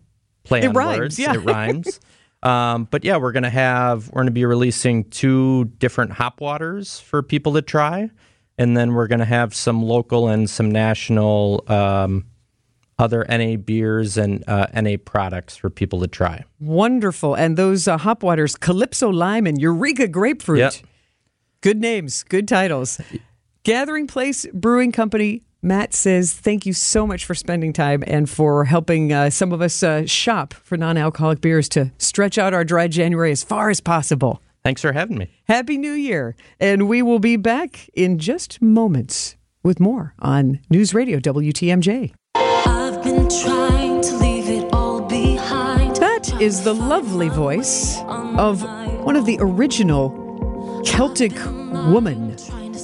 play 0.45 0.61
It 0.61 0.69
on 0.69 0.73
rhymes, 0.73 0.99
words. 0.99 1.19
yeah. 1.19 1.35
It 1.35 1.39
rhymes. 1.45 2.01
Um, 2.43 2.89
but 2.91 3.05
yeah, 3.05 3.19
we're 3.19 3.31
gonna 3.33 3.51
have 3.51 4.09
we're 4.09 4.23
gonna 4.23 4.31
be 4.33 4.45
releasing 4.47 5.05
two 5.11 5.67
different 5.79 6.11
hop 6.13 6.41
waters 6.41 6.99
for 6.99 7.23
people 7.23 7.53
to 7.53 7.63
try, 7.63 8.11
and 8.59 8.77
then 8.77 8.95
we're 8.95 9.07
gonna 9.09 9.25
have 9.27 9.55
some 9.55 9.81
local 9.83 10.27
and 10.27 10.51
some 10.51 10.69
national 10.71 11.63
um, 11.69 12.25
other 12.99 13.25
NA 13.29 13.55
beers 13.57 14.17
and 14.17 14.43
uh, 14.49 14.67
NA 14.75 14.97
products 15.05 15.55
for 15.55 15.71
people 15.71 16.01
to 16.01 16.09
try. 16.09 16.43
Wonderful. 16.59 17.35
And 17.37 17.57
those 17.57 17.87
uh, 17.87 17.97
hop 17.99 18.25
waters, 18.25 18.57
Calypso 18.57 19.09
Lime 19.11 19.47
and 19.47 19.61
Eureka 19.61 20.09
Grapefruit. 20.09 20.59
Yep. 20.59 20.75
Good 21.61 21.79
names, 21.81 22.25
good 22.25 22.49
titles. 22.49 23.01
Gathering 23.65 24.09
Place 24.09 24.45
Brewing 24.53 24.91
Company. 24.91 25.45
Matt 25.65 25.95
says, 25.95 26.33
thank 26.33 26.67
you 26.67 26.73
so 26.73 27.07
much 27.07 27.25
for 27.25 27.37
spending 27.37 27.73
time 27.73 28.03
and 28.09 28.29
for 28.29 28.65
helping 28.65 29.13
uh, 29.13 29.31
some 29.31 29.53
of 29.53 29.63
us 29.63 29.85
uh, 29.85 30.05
shop 30.05 30.53
for 30.53 30.77
non 30.77 30.97
alcoholic 30.97 31.41
beers 31.41 31.69
to 31.71 31.93
stretch 31.99 32.39
out 32.39 32.53
our 32.53 32.65
dry 32.65 32.89
January 32.89 33.31
as 33.31 33.45
far 33.45 33.71
as 33.71 33.81
possible. 33.81 34.43
Thanks 34.65 34.81
for 34.81 34.93
having 34.93 35.17
me. 35.17 35.29
Happy 35.47 35.79
New 35.79 35.93
Year. 35.93 36.35
And 36.59 36.89
we 36.89 37.03
will 37.03 37.21
be 37.21 37.37
back 37.37 37.89
in 37.95 38.19
just 38.19 38.61
moments 38.61 39.37
with 39.63 39.79
more 39.79 40.15
on 40.19 40.59
News 40.69 40.93
Radio 40.93 41.21
WTMJ. 41.21 42.13
I've 42.35 43.01
been 43.05 43.29
trying 43.29 44.01
to 44.01 44.17
leave 44.17 44.49
it 44.49 44.73
all 44.73 45.01
behind. 45.03 45.95
That 45.97 46.41
is 46.41 46.65
the 46.65 46.75
lovely 46.75 47.29
voice 47.29 48.01
of 48.01 48.65
one 49.05 49.15
of 49.15 49.25
the 49.27 49.39
original 49.41 50.83
Celtic 50.85 51.33
woman, 51.45 52.37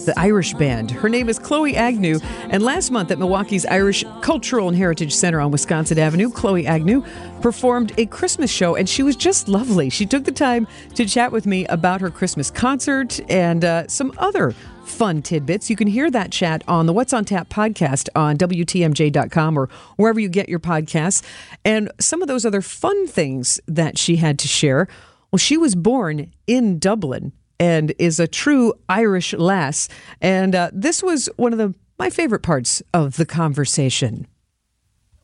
the 0.05 0.19
Irish 0.19 0.55
band. 0.55 0.91
Her 0.91 1.09
name 1.09 1.29
is 1.29 1.39
Chloe 1.39 1.77
Agnew, 1.77 2.21
and 2.51 2.63
last 2.63 2.91
month 2.91 3.11
at 3.11 3.19
Milwaukee's 3.19 3.67
Irish 3.67 4.05
Cultural 4.21 4.69
and 4.69 4.77
Heritage 4.77 5.15
Center 5.15 5.41
on 5.41 5.51
Wisconsin 5.51 5.99
Avenue, 5.99 6.31
Chloe 6.31 6.67
Agnew 6.67 7.05
performed 7.41 7.93
a 7.99 8.07
Christmas 8.07 8.51
show, 8.51 8.75
and 8.75 8.89
she 8.89 9.03
was 9.03 9.17
just 9.17 9.49
lovely. 9.49 9.91
She 9.91 10.07
took 10.07 10.25
the 10.25 10.33
time 10.33 10.67
to 10.95 11.05
chat 11.05 11.33
with 11.33 11.47
me 11.47 11.67
about 11.67 12.01
her 12.01 12.11
Christmas 12.11 12.51
concert 12.51 13.21
and 13.31 13.65
uh, 13.65 13.87
some 13.89 14.13
other 14.19 14.55
fun 14.85 15.23
tidbits. 15.23 15.71
You 15.71 15.77
can 15.77 15.89
hear 15.89 16.11
that 16.11 16.33
chat 16.33 16.63
on 16.67 16.87
the 16.87 16.93
What's 16.93 17.13
on 17.13 17.25
Tap 17.25 17.49
podcast 17.49 18.09
on 18.17 18.37
WTMJ.com 18.37 19.59
or 19.59 19.69
wherever 19.97 20.19
you 20.19 20.29
get 20.29 20.49
your 20.49 20.59
podcasts. 20.59 21.23
And 21.65 21.91
some 22.01 22.23
of 22.23 22.29
those 22.29 22.45
other 22.45 22.63
fun 22.63 23.07
things 23.07 23.61
that 23.69 23.99
she 23.99 24.17
had 24.17 24.39
to 24.41 24.49
share. 24.49 24.89
Well, 25.31 25.39
she 25.39 25.57
was 25.57 25.75
born 25.75 26.33
in 26.47 26.79
Dublin 26.79 27.33
and 27.61 27.93
is 27.99 28.21
a 28.21 28.27
true 28.29 28.75
Irish 28.89 29.33
lass. 29.35 29.89
And 30.21 30.55
uh, 30.55 30.71
this 30.73 31.03
was 31.03 31.29
one 31.37 31.53
of 31.53 31.59
the 31.59 31.75
my 31.99 32.11
favorite 32.11 32.43
parts 32.43 32.83
of 32.95 33.17
the 33.17 33.27
conversation 33.27 34.27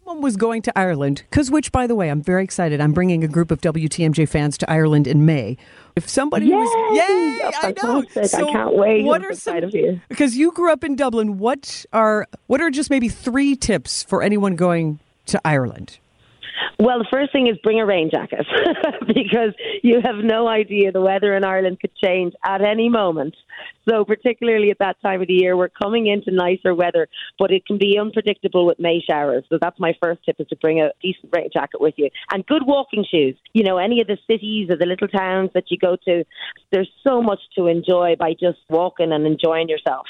someone 0.05 0.23
was 0.23 0.37
going 0.37 0.61
to 0.63 0.79
Ireland, 0.79 1.23
because 1.31 1.51
which, 1.51 1.73
by 1.73 1.87
the 1.87 1.95
way, 1.95 2.11
I'm 2.11 2.21
very 2.23 2.45
excited. 2.45 2.79
I'm 2.81 2.93
bringing 2.93 3.25
a 3.25 3.29
group 3.29 3.51
of 3.51 3.61
WTMJ 3.63 4.29
fans 4.29 4.59
to 4.59 4.71
Ireland 4.71 5.07
in 5.07 5.25
May. 5.25 5.57
If 5.97 6.09
somebody 6.11 6.51
was, 6.51 6.69
Yay! 6.91 6.97
yay, 6.99 7.41
Oh, 7.43 7.51
I 7.63 7.75
know. 7.83 8.03
fantastic. 8.03 8.41
I 8.41 8.53
can't 8.53 8.75
wait. 8.77 9.05
What 9.05 9.23
I'm 9.23 9.31
are 9.31 9.35
some? 9.35 9.71
for 9.71 9.77
you. 9.77 10.01
Because 10.11 10.37
you 10.37 10.53
grew 10.53 10.71
up 10.73 10.85
in 10.85 10.95
Dublin. 10.95 11.39
What 11.39 11.87
are 11.93 12.27
what 12.49 12.61
are 12.61 12.71
just 12.71 12.91
maybe 12.91 13.09
three 13.09 13.57
tips 13.57 14.03
for 14.03 14.23
anyone 14.23 14.57
going 14.57 14.99
to 15.27 15.41
Ireland? 15.45 15.99
Well, 16.79 16.99
the 16.99 17.07
first 17.11 17.33
thing 17.33 17.47
is 17.47 17.57
bring 17.63 17.81
a 17.81 17.87
rain 17.87 18.11
jacket 18.11 18.47
because 19.07 19.55
you 19.83 20.01
have 20.05 20.17
no 20.17 20.49
idea 20.49 20.93
the 20.93 21.01
weather 21.01 21.35
in 21.37 21.45
Ireland 21.45 21.81
could 21.81 21.95
change 21.97 22.35
at 22.45 22.63
any 22.63 22.89
moment. 22.89 23.37
So, 23.89 24.05
particularly 24.05 24.71
at 24.71 24.79
that 24.79 24.97
time 25.03 25.21
of 25.21 25.29
the 25.29 25.35
year, 25.35 25.57
we're 25.57 25.69
coming 25.69 26.07
into 26.07 26.31
nicer 26.31 26.75
weather, 26.75 27.09
but 27.39 27.51
it 27.51 27.67
can 27.67 27.79
be 27.79 27.99
unpredictable 27.99 28.67
with 28.67 28.79
May 28.79 29.01
showers. 29.01 29.45
So, 29.49 29.59
that's 29.61 29.79
my 29.79 29.95
first 30.03 30.21
tip: 30.25 30.37
is 30.39 30.49
to 30.49 30.57
bring 30.57 30.81
a 30.81 30.91
decent 31.03 31.31
rain 31.37 31.49
jacket 31.53 31.81
with 31.81 31.95
you 31.97 32.11
and 32.33 32.47
good 32.47 32.67
walking 32.67 33.05
shoes. 33.09 33.37
You 33.53 33.65
know, 33.65 33.79
any 33.79 34.01
of 34.01 34.07
the 34.07 34.19
cities 34.31 34.71
or 34.71 34.77
the 34.77 34.87
little 34.87 35.09
towns 35.09 35.51
that 35.55 35.65
you 35.71 35.79
go 35.79 35.97
to, 36.07 36.25
there's 36.73 36.91
so 37.07 37.23
much 37.23 37.41
to 37.57 37.67
enjoy 37.67 38.17
by 38.19 38.33
just 38.33 38.59
walking 38.69 39.13
and 39.13 39.27
enjoying 39.27 39.69
yourself. 39.69 40.07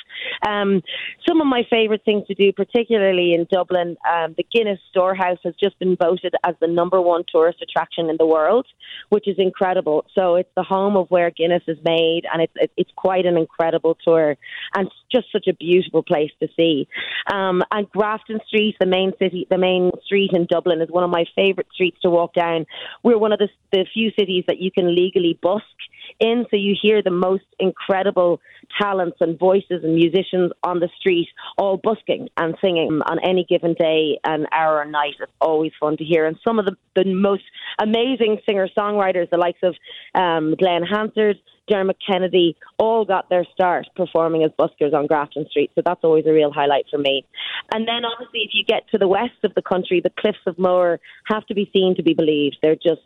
Um, 0.47 0.83
some 1.27 1.41
of 1.41 1.47
my 1.47 1.63
favourite 1.69 2.05
things 2.05 2.27
to 2.29 2.35
do, 2.35 2.53
particularly 2.53 3.35
in 3.35 3.47
Dublin, 3.51 3.97
um, 4.11 4.35
the 4.37 4.47
Guinness 4.53 4.79
Storehouse 4.91 5.39
has 5.45 5.55
just 5.63 5.79
been 5.79 5.97
voted 5.97 6.35
as 6.45 6.55
the 6.61 6.69
number 6.69 7.01
one 7.01 7.25
tourist 7.31 7.61
attraction 7.63 8.09
in 8.09 8.17
the 8.19 8.27
world, 8.27 8.67
which 9.09 9.27
is 9.29 9.37
incredible. 9.39 10.05
So 10.15 10.37
it's 10.37 10.51
the 10.57 10.63
home 10.63 10.97
of 10.97 11.11
where 11.11 11.31
Guinness 11.31 11.63
is 11.67 11.79
made, 11.85 12.23
and 12.33 12.43
it's 12.43 12.53
it's- 12.57 12.71
it's 12.77 12.91
quite 12.97 13.27
an 13.27 13.34
incredible 13.37 13.97
tour, 14.05 14.37
and 14.75 14.91
just 15.13 15.27
such 15.33 15.47
a 15.49 15.55
beautiful 15.55 16.03
place 16.03 16.31
to 16.41 16.49
see. 16.57 16.89
Um, 17.33 17.63
and 17.71 17.89
Grafton 17.91 18.41
Street, 18.47 18.77
the 18.81 18.87
main 18.87 19.13
city, 19.19 19.47
the 19.51 19.59
main 19.59 19.91
street 20.05 20.31
in 20.33 20.47
Dublin, 20.47 20.81
is 20.81 20.91
one 20.91 21.05
of 21.05 21.11
my 21.11 21.25
favourite 21.35 21.69
streets 21.73 21.99
to 22.03 22.11
walk 22.11 22.35
down. 22.35 22.67
We're 23.03 23.19
one 23.19 23.33
of 23.33 23.39
the, 23.39 23.49
the 23.73 23.87
few 23.93 24.11
cities 24.19 24.45
that 24.49 24.59
you 24.59 24.71
can 24.71 24.95
legally 24.95 25.39
busk 25.41 25.65
in, 26.21 26.47
so 26.51 26.57
you 26.57 26.75
hear 26.81 27.03
the 27.03 27.11
most 27.11 27.45
incredible 27.59 28.41
talents 28.81 29.17
and 29.21 29.39
voices 29.39 29.83
and 29.83 29.95
musicians 29.95 30.53
on 30.63 30.81
the 30.81 30.89
street 30.99 31.29
all 31.59 31.77
busking 31.77 32.29
and 32.37 32.55
singing 32.61 33.01
on 33.07 33.19
any 33.23 33.45
given 33.49 33.75
day 33.75 34.19
and 34.25 34.47
hour 34.53 34.79
or 34.79 34.85
night. 34.85 35.15
It's 35.21 35.33
always 35.41 35.73
fun 35.79 35.97
to 35.99 36.05
hear. 36.05 36.27
And 36.27 36.37
some 36.47 36.59
of 36.59 36.67
the, 36.67 36.77
the 36.95 37.05
most 37.13 37.45
amazing 37.81 38.39
singer 38.47 38.69
songwriters, 38.77 39.31
the 39.31 39.39
likes 39.39 39.61
of 39.63 39.75
um, 40.15 40.55
Glen 40.59 40.83
Hansard, 40.83 41.39
Dermot 41.69 41.97
Kennedy, 42.07 42.57
all 42.79 43.05
got 43.05 43.29
their 43.29 43.45
start 43.55 43.87
performing 43.97 44.45
as 44.45 44.51
buskers 44.59 44.93
on 44.93 45.07
Grafton 45.07 45.47
Street. 45.51 45.71
So 45.75 45.83
that's 45.85 46.01
always 46.03 46.27
a 46.27 46.33
real 46.33 46.53
highlight 46.53 46.87
for 46.91 46.99
me. 46.99 47.25
And 47.73 47.89
then, 47.89 48.05
obviously, 48.05 48.41
if 48.41 48.51
you 48.53 48.65
get 48.65 48.89
to 48.91 48.99
the 48.99 49.09
west 49.09 49.43
of 49.45 49.55
the 49.55 49.63
country, 49.63 50.01
the 50.03 50.13
cliffs 50.19 50.39
of 50.47 50.59
Moher 50.59 51.01
have 51.27 51.47
to 51.47 51.55
be 51.55 51.71
seen 51.73 51.95
to 51.97 52.03
be 52.03 52.15
believed. 52.15 52.59
They're 52.63 52.75
just 52.75 53.03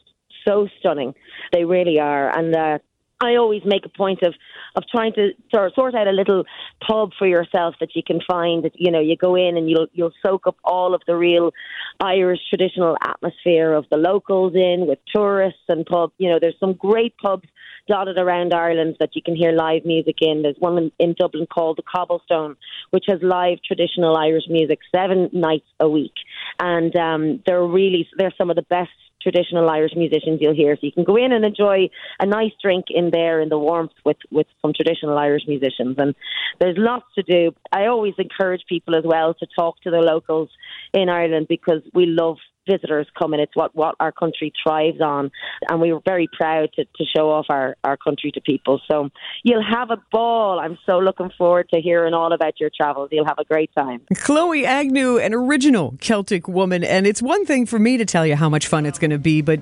so 0.47 0.69
stunning. 0.79 1.15
They 1.53 1.65
really 1.65 1.99
are. 2.01 2.37
And 2.37 2.55
uh, 2.55 2.79
I 3.21 3.35
always 3.35 3.63
make 3.65 3.85
a 3.85 3.89
point 3.89 4.23
of 4.23 4.35
of 4.77 4.85
trying 4.91 5.13
to 5.15 5.31
sort 5.53 5.75
sort 5.75 5.95
out 5.95 6.07
a 6.07 6.13
little 6.13 6.45
pub 6.87 7.11
for 7.19 7.27
yourself 7.27 7.75
that 7.81 7.97
you 7.97 8.03
can 8.07 8.21
find. 8.29 8.65
That 8.65 8.73
you 8.77 8.93
know, 8.93 9.01
you 9.01 9.17
go 9.17 9.35
in 9.35 9.57
and 9.57 9.69
you'll 9.69 9.89
you'll 9.93 10.13
soak 10.25 10.47
up 10.47 10.57
all 10.63 10.95
of 10.95 11.03
the 11.07 11.17
real 11.17 11.53
Irish 12.01 12.41
traditional 12.49 12.97
atmosphere 13.03 13.73
of 13.73 13.87
the 13.91 13.97
locals 13.97 14.55
in 14.55 14.87
with 14.87 15.01
tourists 15.13 15.63
and 15.69 15.85
pub. 15.85 16.13
You 16.19 16.31
know, 16.31 16.39
there's 16.41 16.59
some 16.61 16.75
great 16.75 17.17
pubs 17.19 17.49
dotted 17.89 18.19
around 18.19 18.55
Ireland 18.55 18.97
that 19.01 19.17
you 19.17 19.23
can 19.23 19.35
hear 19.35 19.51
live 19.51 19.85
music 19.85 20.17
in. 20.21 20.43
There's 20.43 20.59
one 20.59 20.79
in, 20.79 20.93
in 20.99 21.15
Dublin 21.19 21.47
called 21.53 21.79
the 21.79 21.83
Cobblestone, 21.83 22.57
which 22.91 23.07
has 23.09 23.19
live 23.23 23.59
traditional 23.67 24.17
Irish 24.17 24.45
music 24.49 24.79
seven 24.95 25.31
nights 25.33 25.67
a 25.81 25.89
week, 25.89 26.15
and 26.61 26.95
um, 26.95 27.43
they're 27.47 27.67
really 27.67 28.07
they're 28.17 28.35
some 28.39 28.51
of 28.51 28.57
the 28.57 28.63
best 28.63 28.91
traditional 29.21 29.69
Irish 29.69 29.93
musicians 29.97 30.39
you'll 30.41 30.55
hear. 30.55 30.77
So 30.77 30.81
you 30.83 30.93
can 30.93 31.05
go 31.05 31.17
in 31.17 31.33
and 31.33 31.45
enjoy 31.45 31.91
a 32.21 32.27
nice 32.27 32.53
drink 32.63 32.87
in 32.89 33.11
there 33.11 33.41
in 33.41 33.49
the 33.49 33.59
warmth 33.59 33.93
with, 34.05 34.19
with 34.31 34.47
some 34.63 34.73
traditional 34.73 35.19
Irish 35.19 35.43
musicians. 35.47 35.97
And 35.99 36.15
there's 36.61 36.77
lots 36.79 37.07
to 37.17 37.23
do. 37.23 37.55
I 37.73 37.87
always 37.87 38.15
encourage 38.19 38.63
people 38.69 38.95
as 38.97 39.05
well 39.05 39.35
to 39.35 39.47
talk 39.57 39.81
to 39.83 39.91
the 39.91 39.99
locals 39.99 40.51
in 40.93 41.09
Ireland 41.09 41.47
because 41.49 41.83
we 41.95 42.07
love 42.07 42.37
visitors 42.69 43.07
coming. 43.19 43.41
It's 43.41 43.55
what, 43.55 43.75
what 43.75 43.95
our 44.01 44.13
country 44.13 44.53
thrives 44.63 45.01
on. 45.01 45.31
And 45.69 45.81
we 45.81 45.93
were 45.93 46.01
very 46.05 46.29
proud 46.37 46.71
to, 46.75 46.85
to 46.85 47.05
show 47.17 47.31
off 47.31 47.47
our, 47.49 47.77
our 47.85 47.97
country 47.97 48.31
to 48.33 48.41
people. 48.41 48.81
So 48.91 49.11
you'll 49.43 49.65
have 49.65 49.91
a 49.91 50.01
ball. 50.13 50.61
I'm 50.61 50.79
so 50.87 50.99
looking 50.99 51.31
forward 51.37 51.69
to 51.73 51.81
hearing 51.81 52.15
all 52.15 52.33
about 52.33 52.61
your 52.61 52.71
travels. 52.75 53.09
You'll 53.13 53.27
have 53.27 53.39
a 53.39 53.45
great 53.45 53.71
time. 53.77 54.03
Chloe 54.17 54.67
Agnew, 54.67 55.19
an 55.19 55.35
original 55.35 55.97
Celtic 56.01 56.49
woman. 56.49 56.85
And 56.85 57.07
it's 57.07 57.23
one 57.23 57.47
thing 57.47 57.67
for 57.67 57.79
me 57.79 57.97
to 57.97 58.05
tell 58.05 58.27
you 58.27 58.37
how 58.37 58.49
much 58.49 58.67
fun 58.67 58.87
it's 58.87 58.99
going 58.99 59.11
to 59.11 59.19
be, 59.19 59.43
but 59.43 59.61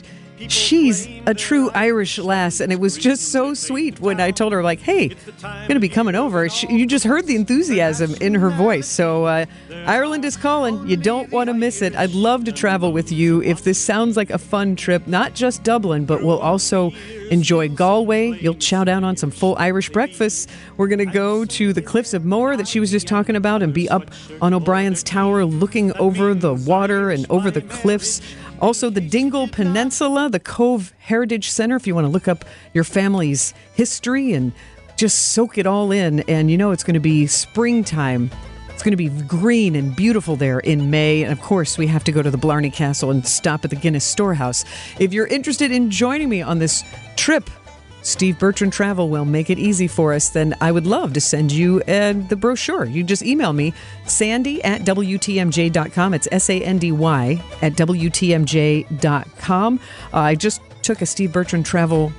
she's 0.48 1.08
a 1.26 1.34
true 1.34 1.70
Irish 1.70 2.18
lass, 2.18 2.60
and 2.60 2.72
it 2.72 2.80
was 2.80 2.96
just 2.96 3.32
so 3.32 3.54
sweet 3.54 4.00
when 4.00 4.20
I 4.20 4.30
told 4.30 4.52
her, 4.52 4.62
like, 4.62 4.80
"Hey, 4.80 5.16
I'm 5.42 5.66
going 5.68 5.74
to 5.74 5.80
be 5.80 5.88
coming 5.88 6.14
over." 6.14 6.48
She, 6.48 6.66
you 6.72 6.86
just 6.86 7.04
heard 7.04 7.26
the 7.26 7.36
enthusiasm 7.36 8.14
in 8.20 8.34
her 8.34 8.50
voice. 8.50 8.86
So 8.86 9.24
uh, 9.24 9.46
Ireland 9.86 10.24
is 10.24 10.36
calling. 10.36 10.86
You 10.86 10.96
don't 10.96 11.30
want 11.30 11.48
to 11.48 11.54
miss 11.54 11.82
it. 11.82 11.96
I'd 11.96 12.12
love 12.12 12.44
to 12.44 12.52
travel 12.52 12.92
with 12.92 13.12
you 13.12 13.42
if 13.42 13.64
this 13.64 13.78
sounds 13.78 14.16
like 14.16 14.30
a 14.30 14.38
fun 14.38 14.76
trip. 14.76 15.06
Not 15.06 15.34
just 15.34 15.62
Dublin, 15.62 16.04
but 16.04 16.22
we'll 16.22 16.38
also 16.38 16.92
enjoy 17.30 17.68
Galway. 17.68 18.38
You'll 18.40 18.54
chow 18.54 18.84
down 18.84 19.04
on 19.04 19.16
some 19.16 19.30
full 19.30 19.56
Irish 19.58 19.90
breakfasts. 19.90 20.46
We're 20.76 20.88
going 20.88 20.98
to 20.98 21.06
go 21.06 21.44
to 21.44 21.72
the 21.72 21.82
cliffs 21.82 22.14
of 22.14 22.24
Moher 22.24 22.56
that 22.56 22.68
she 22.68 22.80
was 22.80 22.90
just 22.90 23.06
talking 23.06 23.36
about 23.36 23.62
and 23.62 23.72
be 23.72 23.88
up 23.88 24.10
on 24.40 24.54
O'Brien's 24.54 25.02
Tower 25.02 25.44
looking 25.44 25.96
over 25.96 26.34
the 26.34 26.54
water 26.54 27.10
and 27.10 27.26
over 27.30 27.50
the 27.50 27.62
cliffs. 27.62 28.20
Also, 28.60 28.90
the 28.90 29.00
Dingle 29.00 29.48
Peninsula, 29.48 30.28
the 30.30 30.40
Cobh 30.40 30.92
Heritage 30.98 31.50
Center, 31.50 31.76
if 31.76 31.86
you 31.86 31.94
want 31.94 32.06
to 32.06 32.10
look 32.10 32.28
up 32.28 32.44
your 32.72 32.84
family's 32.84 33.52
history 33.74 34.32
and 34.32 34.52
just 34.96 35.32
soak 35.32 35.58
it 35.58 35.66
all 35.66 35.92
in. 35.92 36.20
And 36.20 36.50
you 36.50 36.56
know, 36.56 36.70
it's 36.70 36.84
going 36.84 36.94
to 36.94 37.00
be 37.00 37.26
springtime. 37.26 38.30
It's 38.70 38.82
going 38.82 38.92
to 38.92 38.96
be 38.96 39.08
green 39.08 39.74
and 39.74 39.94
beautiful 39.94 40.36
there 40.36 40.60
in 40.60 40.90
May. 40.90 41.22
And 41.22 41.32
of 41.32 41.40
course, 41.40 41.78
we 41.78 41.86
have 41.86 42.04
to 42.04 42.12
go 42.12 42.22
to 42.22 42.30
the 42.30 42.38
Blarney 42.38 42.70
Castle 42.70 43.10
and 43.10 43.26
stop 43.26 43.64
at 43.64 43.70
the 43.70 43.76
Guinness 43.76 44.04
Storehouse. 44.04 44.64
If 44.98 45.12
you're 45.12 45.26
interested 45.26 45.70
in 45.70 45.90
joining 45.90 46.28
me 46.28 46.42
on 46.42 46.58
this 46.58 46.84
trip, 47.16 47.48
Steve 48.06 48.38
Bertrand 48.38 48.72
Travel 48.72 49.08
will 49.08 49.24
make 49.24 49.50
it 49.50 49.58
easy 49.58 49.88
for 49.88 50.12
us, 50.12 50.28
then 50.28 50.54
I 50.60 50.70
would 50.70 50.86
love 50.86 51.12
to 51.14 51.20
send 51.20 51.50
you 51.50 51.82
uh, 51.88 52.12
the 52.12 52.36
brochure. 52.36 52.84
You 52.84 53.02
just 53.02 53.24
email 53.24 53.52
me, 53.52 53.74
sandy 54.04 54.62
at 54.62 54.82
WTMJ.com. 54.82 56.14
It's 56.14 56.28
S 56.30 56.48
A 56.48 56.62
N 56.62 56.78
D 56.78 56.92
Y 56.92 57.42
at 57.62 57.72
WTMJ.com. 57.72 58.90
Uh, 60.14 60.16
I 60.16 60.36
just 60.36 60.62
took 60.82 61.02
a 61.02 61.06
Steve 61.06 61.32
Bertrand 61.32 61.66
Travel 61.66 62.12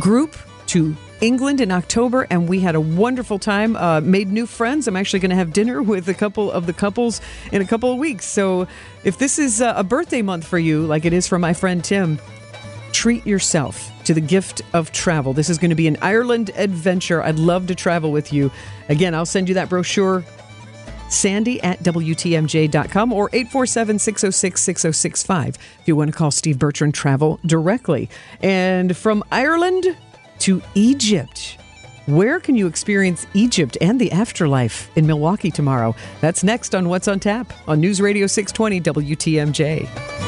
group 0.00 0.38
to 0.68 0.96
England 1.20 1.60
in 1.60 1.70
October, 1.70 2.26
and 2.30 2.48
we 2.48 2.60
had 2.60 2.74
a 2.74 2.80
wonderful 2.80 3.38
time. 3.38 3.76
Uh, 3.76 4.00
made 4.00 4.32
new 4.32 4.46
friends. 4.46 4.88
I'm 4.88 4.96
actually 4.96 5.20
going 5.20 5.30
to 5.30 5.36
have 5.36 5.52
dinner 5.52 5.82
with 5.92 6.08
a 6.08 6.14
couple 6.14 6.50
of 6.50 6.64
the 6.64 6.72
couples 6.72 7.20
in 7.52 7.60
a 7.60 7.66
couple 7.66 7.92
of 7.92 7.98
weeks. 7.98 8.24
So, 8.24 8.66
if 9.04 9.18
this 9.18 9.38
is 9.38 9.60
uh, 9.60 9.74
a 9.76 9.84
birthday 9.84 10.22
month 10.22 10.46
for 10.46 10.58
you, 10.58 10.86
like 10.86 11.04
it 11.04 11.12
is 11.12 11.28
for 11.28 11.38
my 11.38 11.52
friend 11.52 11.84
Tim, 11.84 12.18
treat 12.96 13.26
yourself 13.26 13.92
to 14.04 14.14
the 14.14 14.22
gift 14.22 14.62
of 14.72 14.90
travel. 14.90 15.34
This 15.34 15.50
is 15.50 15.58
going 15.58 15.68
to 15.68 15.76
be 15.76 15.86
an 15.86 15.98
Ireland 16.00 16.50
adventure. 16.56 17.22
I'd 17.22 17.38
love 17.38 17.66
to 17.66 17.74
travel 17.74 18.10
with 18.10 18.32
you. 18.32 18.50
Again, 18.88 19.14
I'll 19.14 19.26
send 19.26 19.48
you 19.50 19.54
that 19.56 19.68
brochure. 19.68 20.24
Sandy 21.10 21.62
at 21.62 21.78
WTMJ.com 21.80 23.12
or 23.12 23.28
847 23.34 23.98
606 23.98 24.60
6065 24.60 25.58
if 25.80 25.86
you 25.86 25.94
want 25.94 26.10
to 26.10 26.16
call 26.16 26.30
Steve 26.30 26.58
Bertrand 26.58 26.94
Travel 26.94 27.38
directly. 27.44 28.08
And 28.40 28.96
from 28.96 29.22
Ireland 29.30 29.94
to 30.40 30.62
Egypt. 30.74 31.58
Where 32.06 32.40
can 32.40 32.56
you 32.56 32.66
experience 32.66 33.26
Egypt 33.34 33.76
and 33.80 34.00
the 34.00 34.10
afterlife 34.10 34.90
in 34.96 35.06
Milwaukee 35.06 35.50
tomorrow? 35.50 35.94
That's 36.22 36.42
next 36.42 36.74
on 36.74 36.88
What's 36.88 37.08
on 37.08 37.20
Tap 37.20 37.52
on 37.68 37.80
News 37.80 38.00
Radio 38.00 38.26
620 38.26 38.80
WTMJ. 38.80 40.25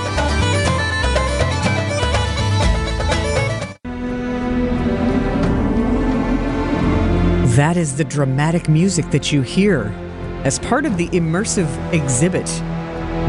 That 7.59 7.77
is 7.77 7.97
the 7.97 8.05
dramatic 8.05 8.69
music 8.69 9.11
that 9.11 9.33
you 9.33 9.43
hear 9.43 9.87
as 10.45 10.61
part 10.61 10.87
of 10.87 10.97
the 10.97 11.09
immersive 11.09 11.67
exhibit. 11.93 12.47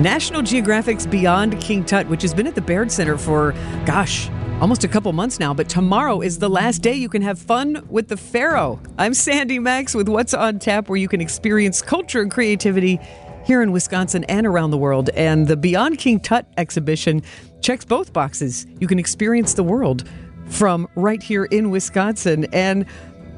National 0.04 0.44
Geographic's 0.44 1.08
Beyond 1.08 1.60
King 1.60 1.84
Tut, 1.84 2.08
which 2.10 2.22
has 2.22 2.32
been 2.32 2.46
at 2.46 2.54
the 2.54 2.62
Baird 2.62 2.92
Center 2.92 3.18
for, 3.18 3.54
gosh, 3.88 4.30
almost 4.62 4.84
a 4.84 4.88
couple 4.88 5.12
months 5.14 5.40
now, 5.40 5.52
but 5.52 5.68
tomorrow 5.68 6.22
is 6.22 6.38
the 6.38 6.48
last 6.48 6.84
day 6.84 6.94
you 6.94 7.10
can 7.10 7.24
have 7.24 7.40
fun 7.40 7.84
with 7.90 8.08
the 8.08 8.18
Pharaoh. 8.18 8.80
I'm 9.00 9.16
Sandy 9.16 9.58
Max 9.58 9.96
with 9.96 10.08
What's 10.08 10.36
on 10.36 10.60
Tap, 10.60 10.90
where 10.90 10.98
you 10.98 11.08
can 11.08 11.22
experience 11.22 11.82
culture 11.82 12.22
and 12.22 12.30
creativity 12.30 13.00
here 13.46 13.64
in 13.64 13.72
Wisconsin 13.72 14.26
and 14.26 14.46
around 14.46 14.70
the 14.70 14.78
world. 14.78 15.10
And 15.16 15.48
the 15.48 15.58
Beyond 15.58 15.98
King 15.98 16.20
Tut 16.20 16.46
exhibition 16.56 17.24
checks 17.62 17.84
both 17.84 18.14
boxes. 18.14 18.68
You 18.80 18.86
can 18.86 19.00
experience 19.00 19.56
the 19.56 19.64
world 19.64 20.08
from 20.50 20.88
right 20.96 21.22
here 21.22 21.46
in 21.46 21.72
Wisconsin. 21.72 22.46
And 22.54 22.86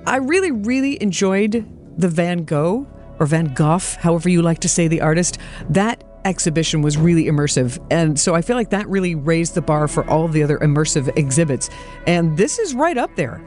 I 0.06 0.18
really, 0.18 0.52
really 0.52 1.02
enjoyed 1.02 1.66
the 1.98 2.08
Van 2.08 2.44
Gogh 2.44 2.88
or 3.20 3.26
Van 3.26 3.54
Gogh, 3.54 3.80
however 4.00 4.30
you 4.30 4.42
like 4.42 4.60
to 4.60 4.70
say 4.70 4.88
the 4.88 5.02
artist. 5.02 5.38
That 5.70 6.04
exhibition 6.26 6.82
was 6.82 6.98
really 6.98 7.26
immersive. 7.26 7.84
And 7.92 8.20
so 8.20 8.36
I 8.36 8.42
feel 8.42 8.56
like 8.56 8.70
that 8.72 8.88
really 8.88 9.16
raised 9.16 9.56
the 9.56 9.62
bar 9.62 9.88
for 9.88 10.08
all 10.10 10.28
the 10.28 10.44
other 10.44 10.58
immersive 10.60 11.16
exhibits. 11.18 11.70
And 12.08 12.38
this 12.38 12.60
is 12.60 12.74
right 12.74 12.98
up 12.98 13.16
there. 13.16 13.42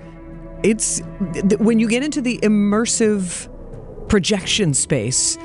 It's 0.63 1.01
when 1.59 1.79
you 1.79 1.89
get 1.89 2.03
into 2.03 2.21
the 2.21 2.39
immersive 2.39 3.49
projection 4.09 4.75
space, 4.75 5.37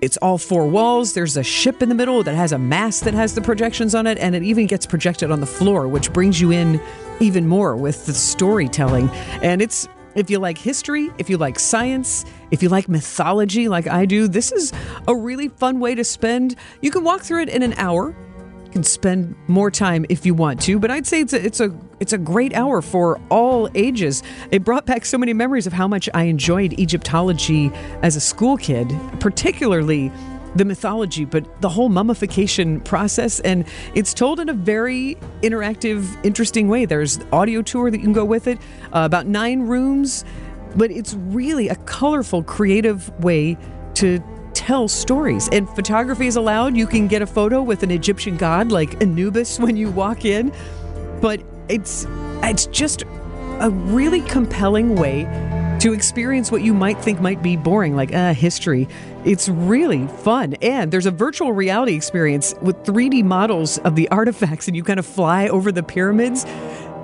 it's 0.00 0.16
all 0.18 0.36
four 0.36 0.68
walls. 0.68 1.14
There's 1.14 1.36
a 1.36 1.42
ship 1.42 1.82
in 1.82 1.88
the 1.88 1.94
middle 1.94 2.22
that 2.22 2.34
has 2.34 2.52
a 2.52 2.58
mast 2.58 3.04
that 3.04 3.14
has 3.14 3.34
the 3.34 3.40
projections 3.40 3.94
on 3.94 4.06
it, 4.06 4.18
and 4.18 4.34
it 4.36 4.42
even 4.42 4.66
gets 4.66 4.84
projected 4.84 5.30
on 5.30 5.40
the 5.40 5.46
floor, 5.46 5.88
which 5.88 6.12
brings 6.12 6.40
you 6.40 6.52
in 6.52 6.80
even 7.18 7.48
more 7.48 7.76
with 7.76 8.04
the 8.06 8.12
storytelling. 8.12 9.08
And 9.42 9.62
it's 9.62 9.88
if 10.16 10.30
you 10.30 10.38
like 10.38 10.58
history, 10.58 11.12
if 11.18 11.30
you 11.30 11.36
like 11.36 11.60
science, 11.60 12.24
if 12.50 12.62
you 12.62 12.68
like 12.68 12.88
mythology 12.88 13.68
like 13.68 13.86
I 13.86 14.06
do, 14.06 14.26
this 14.26 14.50
is 14.50 14.72
a 15.06 15.14
really 15.14 15.48
fun 15.48 15.78
way 15.78 15.94
to 15.94 16.02
spend. 16.02 16.56
You 16.80 16.90
can 16.90 17.04
walk 17.04 17.20
through 17.20 17.42
it 17.42 17.48
in 17.50 17.62
an 17.62 17.74
hour. 17.74 18.16
You 18.64 18.70
can 18.72 18.82
spend 18.82 19.36
more 19.46 19.70
time 19.70 20.06
if 20.08 20.26
you 20.26 20.34
want 20.34 20.60
to, 20.62 20.78
but 20.78 20.90
I'd 20.90 21.06
say 21.06 21.20
it's 21.20 21.32
a 21.32 21.44
it's 21.44 21.60
a 21.60 21.78
it's 22.00 22.12
a 22.12 22.18
great 22.18 22.54
hour 22.54 22.82
for 22.82 23.20
all 23.30 23.68
ages. 23.74 24.22
It 24.50 24.64
brought 24.64 24.86
back 24.86 25.04
so 25.04 25.18
many 25.18 25.32
memories 25.34 25.66
of 25.66 25.72
how 25.72 25.86
much 25.86 26.08
I 26.14 26.24
enjoyed 26.24 26.78
Egyptology 26.78 27.70
as 28.02 28.16
a 28.16 28.20
school 28.20 28.56
kid, 28.56 28.92
particularly 29.20 30.10
the 30.56 30.64
mythology, 30.64 31.24
but 31.24 31.60
the 31.60 31.68
whole 31.68 31.88
mummification 31.88 32.80
process. 32.80 33.40
And 33.40 33.66
it's 33.94 34.14
told 34.14 34.40
in 34.40 34.48
a 34.48 34.54
very 34.54 35.16
interactive, 35.42 36.24
interesting 36.24 36.68
way. 36.68 36.86
There's 36.86 37.18
audio 37.32 37.62
tour 37.62 37.90
that 37.90 37.98
you 37.98 38.02
can 38.02 38.12
go 38.12 38.24
with 38.24 38.46
it, 38.46 38.58
uh, 38.94 39.02
about 39.04 39.26
nine 39.26 39.62
rooms, 39.62 40.24
but 40.74 40.90
it's 40.90 41.14
really 41.14 41.68
a 41.68 41.76
colorful, 41.76 42.42
creative 42.42 43.08
way 43.22 43.56
to 43.94 44.22
tell 44.54 44.88
stories. 44.88 45.48
And 45.52 45.68
photography 45.70 46.26
is 46.26 46.36
allowed. 46.36 46.76
You 46.76 46.86
can 46.86 47.08
get 47.08 47.20
a 47.20 47.26
photo 47.26 47.62
with 47.62 47.82
an 47.82 47.90
Egyptian 47.90 48.36
god 48.36 48.72
like 48.72 49.00
Anubis 49.02 49.58
when 49.60 49.76
you 49.76 49.90
walk 49.90 50.24
in, 50.24 50.52
but 51.20 51.42
it's 51.68 52.06
it's 52.42 52.66
just 52.66 53.02
a 53.60 53.70
really 53.70 54.20
compelling 54.22 54.94
way 54.94 55.24
to 55.80 55.92
experience 55.92 56.50
what 56.50 56.62
you 56.62 56.72
might 56.72 56.98
think 57.02 57.20
might 57.20 57.42
be 57.42 57.56
boring, 57.56 57.96
like 57.96 58.14
uh, 58.14 58.32
history. 58.32 58.88
It's 59.26 59.48
really 59.48 60.06
fun. 60.06 60.54
And 60.62 60.92
there's 60.92 61.06
a 61.06 61.10
virtual 61.10 61.52
reality 61.52 61.94
experience 61.94 62.54
with 62.62 62.76
3D 62.84 63.24
models 63.24 63.78
of 63.78 63.96
the 63.96 64.08
artifacts, 64.10 64.68
and 64.68 64.76
you 64.76 64.84
kind 64.84 65.00
of 65.00 65.04
fly 65.04 65.48
over 65.48 65.72
the 65.72 65.82
pyramids. 65.82 66.44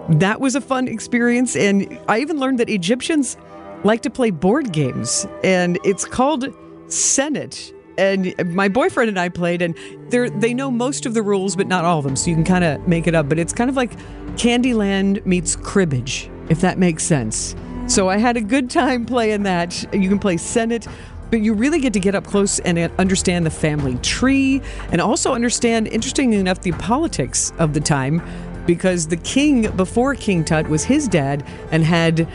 That 0.09 0.41
was 0.41 0.55
a 0.55 0.61
fun 0.61 0.87
experience. 0.87 1.57
And 1.57 1.99
I 2.09 2.21
even 2.21 2.39
learned 2.39 2.61
that 2.61 2.71
Egyptians 2.71 3.37
like 3.83 4.03
to 4.03 4.11
play 4.11 4.31
board 4.31 4.73
games, 4.73 5.27
and 5.43 5.79
it's 5.85 6.05
called 6.05 6.45
Senet. 6.87 7.75
And 7.99 8.35
my 8.55 8.69
boyfriend 8.69 9.09
and 9.09 9.19
I 9.19 9.29
played, 9.29 9.61
and 9.61 9.77
they 10.09 10.29
they 10.31 10.55
know 10.55 10.71
most 10.71 11.07
of 11.07 11.15
the 11.15 11.23
rules, 11.23 11.57
but 11.57 11.67
not 11.67 11.85
all 11.85 11.99
of 11.99 12.05
them. 12.05 12.15
So 12.15 12.31
you 12.31 12.37
can 12.37 12.45
kind 12.45 12.65
of 12.65 12.87
make 12.87 13.09
it 13.09 13.17
up. 13.17 13.29
But 13.29 13.41
it's 13.41 13.53
kind 13.53 13.69
of 13.69 13.77
like 13.77 13.99
Candyland 14.37 15.27
meets 15.27 15.57
cribbage, 15.57 16.31
if 16.49 16.61
that 16.61 16.79
makes 16.79 17.03
sense. 17.03 17.57
So 17.89 18.09
I 18.09 18.17
had 18.17 18.37
a 18.37 18.41
good 18.41 18.71
time 18.71 19.05
playing 19.05 19.43
that. 19.43 19.83
You 19.93 20.09
can 20.09 20.19
play 20.19 20.37
Senet, 20.37 20.89
but 21.33 21.41
you 21.41 21.55
really 21.55 21.81
get 21.81 21.95
to 21.95 21.99
get 21.99 22.15
up 22.15 22.27
close 22.27 22.59
and 22.61 22.79
uh, 22.79 22.91
understand 22.99 23.47
the 23.47 23.51
family 23.51 23.97
tree 24.03 24.61
and 24.93 25.01
also 25.01 25.33
understand, 25.33 25.89
interestingly 25.89 26.37
enough, 26.37 26.61
the 26.61 26.73
politics 26.73 27.53
of 27.59 27.73
the 27.73 27.81
time. 27.81 28.23
because 28.67 29.09
the 29.09 29.17
king 29.17 29.69
before 29.77 30.15
King 30.15 30.45
Tut 30.45 30.69
was 30.69 30.85
his 30.85 31.09
dad 31.09 31.45
and 31.73 31.83
had 31.83 32.29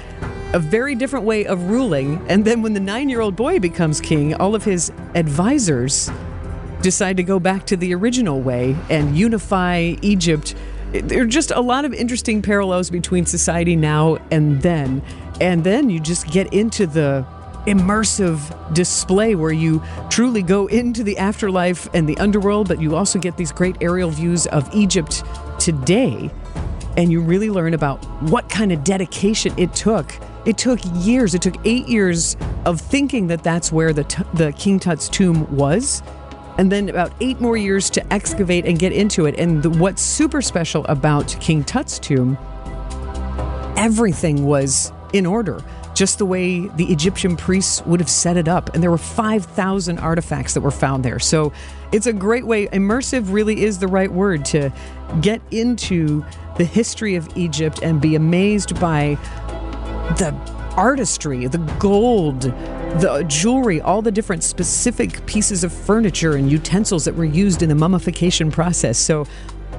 a 0.54 0.60
very 0.60 0.96
different 0.96 1.26
way 1.26 1.46
of 1.46 1.70
ruling. 1.70 2.22
And 2.28 2.44
then 2.44 2.62
when 2.62 2.74
the 2.74 2.80
nine 2.80 3.08
year 3.08 3.22
old 3.22 3.36
boy 3.36 3.60
becomes 3.60 4.02
king, 4.02 4.34
all 4.34 4.56
of 4.56 4.64
his 4.64 4.92
advisors 5.16 6.10
decide 6.82 7.16
to 7.18 7.24
go 7.24 7.40
back 7.40 7.66
to 7.68 7.78
the 7.78 7.94
original 7.94 8.42
way 8.42 8.76
and 8.90 9.18
unify 9.18 9.96
Egypt. 10.02 10.56
There 10.92 11.24
are 11.24 11.28
just 11.28 11.52
a 11.52 11.62
lot 11.62 11.86
of 11.86 11.94
interesting 11.94 12.42
parallels 12.42 12.90
between 12.90 13.26
society 13.26 13.76
now 13.76 14.18
and 14.32 14.62
then. 14.62 15.02
And 15.40 15.64
then 15.64 15.90
you 15.90 16.00
just 16.00 16.28
get 16.28 16.54
into 16.54 16.88
the 16.88 17.26
immersive 17.68 18.74
display 18.74 19.36
where 19.36 19.52
you 19.52 19.84
truly 20.10 20.42
go 20.42 20.68
into 20.68 21.04
the 21.04 21.18
afterlife 21.18 21.88
and 21.94 22.08
the 22.08 22.18
underworld, 22.18 22.68
but 22.68 22.82
you 22.82 22.96
also 22.96 23.20
get 23.20 23.38
these 23.38 23.52
great 23.52 23.76
aerial 23.82 24.10
views 24.10 24.48
of 24.48 24.68
Egypt 24.74 25.24
today. 25.60 26.32
And 26.96 27.12
you 27.12 27.22
really 27.22 27.52
learn 27.52 27.76
about 27.76 28.04
what 28.24 28.50
kind 28.50 28.72
of 28.72 28.84
dedication 28.84 29.54
it 29.58 29.74
took. 29.76 30.16
It 30.46 30.58
took 30.58 30.80
years. 30.96 31.36
It 31.36 31.42
took 31.44 31.56
eight 31.66 31.88
years 31.88 32.38
of 32.66 32.82
thinking 32.82 33.28
that 33.28 33.44
that's 33.44 33.72
where 33.72 33.94
the, 33.94 34.06
t- 34.06 34.24
the 34.34 34.52
King 34.54 34.80
Tut's 34.80 35.08
tomb 35.10 35.56
was 35.56 36.02
and 36.58 36.72
then 36.72 36.90
about 36.90 37.14
eight 37.22 37.40
more 37.40 37.56
years 37.56 37.90
to 37.92 38.14
excavate 38.14 38.66
and 38.66 38.80
get 38.80 38.92
into 38.92 39.26
it. 39.26 39.40
And 39.40 39.62
the, 39.62 39.70
what's 39.70 40.02
super 40.02 40.42
special 40.42 40.86
about 40.86 41.36
King 41.40 41.64
Tut's 41.64 42.00
tomb, 42.00 42.38
everything 43.78 44.46
was 44.46 44.92
in 45.14 45.26
order, 45.26 45.64
just 45.98 46.20
the 46.20 46.26
way 46.26 46.68
the 46.68 46.86
Egyptian 46.92 47.36
priests 47.36 47.84
would 47.88 48.00
have 48.00 48.10
set 48.10 48.38
it 48.38 48.48
up. 48.48 48.74
And 48.74 48.84
there 48.84 48.92
were 48.92 49.00
5,000 49.00 49.98
artifacts 49.98 50.54
that 50.54 50.62
were 50.62 50.70
found 50.70 51.04
there. 51.04 51.18
So 51.18 51.52
it's 51.92 52.06
a 52.06 52.14
great 52.14 52.46
way. 52.46 52.68
Immersive 52.68 53.34
really 53.34 53.64
is 53.64 53.80
the 53.80 53.88
right 53.88 54.12
word 54.12 54.46
to 54.46 54.72
get 55.22 55.42
into 55.50 56.24
the 56.58 56.66
history 56.66 57.16
of 57.16 57.28
Egypt 57.36 57.80
and 57.82 58.00
be 58.00 58.14
amazed 58.14 58.80
by 58.80 59.18
the 60.18 60.36
artistry, 60.78 61.48
the 61.48 61.58
gold, 61.80 62.42
the 62.42 63.26
jewelry, 63.28 63.82
all 63.82 64.04
the 64.04 64.12
different 64.12 64.44
specific 64.44 65.26
pieces 65.26 65.64
of 65.64 65.74
furniture 65.74 66.36
and 66.36 66.52
utensils 66.52 67.06
that 67.06 67.16
were 67.16 67.26
used 67.26 67.64
in 67.64 67.70
the 67.70 67.76
mummification 67.76 68.52
process. 68.52 69.00
So 69.00 69.26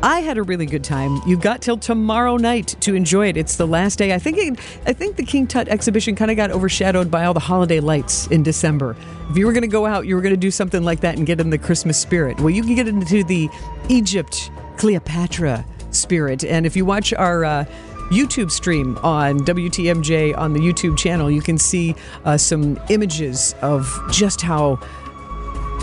I 0.02 0.20
had 0.20 0.38
a 0.38 0.44
really 0.44 0.66
good 0.66 0.84
time. 0.84 1.20
You've 1.26 1.40
got 1.40 1.60
till 1.60 1.76
tomorrow 1.76 2.36
night 2.36 2.76
to 2.82 2.94
enjoy 2.94 3.28
it. 3.28 3.36
It's 3.36 3.56
the 3.56 3.66
last 3.66 3.98
day. 3.98 4.14
I 4.14 4.18
think 4.20 4.38
it, 4.38 4.60
I 4.86 4.92
think 4.92 5.16
the 5.16 5.24
King 5.24 5.48
Tut 5.48 5.66
exhibition 5.66 6.14
kind 6.14 6.30
of 6.30 6.36
got 6.36 6.52
overshadowed 6.52 7.10
by 7.10 7.24
all 7.24 7.34
the 7.34 7.40
holiday 7.40 7.80
lights 7.80 8.28
in 8.28 8.44
December. 8.44 8.94
If 9.28 9.36
you 9.36 9.44
were 9.44 9.52
going 9.52 9.62
to 9.62 9.66
go 9.66 9.86
out, 9.86 10.06
you 10.06 10.14
were 10.14 10.20
going 10.20 10.34
to 10.34 10.40
do 10.40 10.52
something 10.52 10.84
like 10.84 11.00
that 11.00 11.16
and 11.16 11.26
get 11.26 11.40
in 11.40 11.50
the 11.50 11.58
Christmas 11.58 11.98
spirit. 11.98 12.38
Well, 12.38 12.50
you 12.50 12.62
can 12.62 12.76
get 12.76 12.86
into 12.86 13.24
the 13.24 13.48
Egypt 13.88 14.52
Cleopatra 14.76 15.66
spirit. 15.90 16.44
And 16.44 16.64
if 16.64 16.76
you 16.76 16.84
watch 16.84 17.12
our 17.12 17.44
uh, 17.44 17.64
YouTube 18.10 18.52
stream 18.52 18.96
on 18.98 19.40
WTMJ 19.40 20.38
on 20.38 20.52
the 20.52 20.60
YouTube 20.60 20.96
channel, 20.96 21.28
you 21.28 21.42
can 21.42 21.58
see 21.58 21.96
uh, 22.24 22.36
some 22.36 22.78
images 22.88 23.52
of 23.62 24.00
just 24.12 24.42
how 24.42 24.78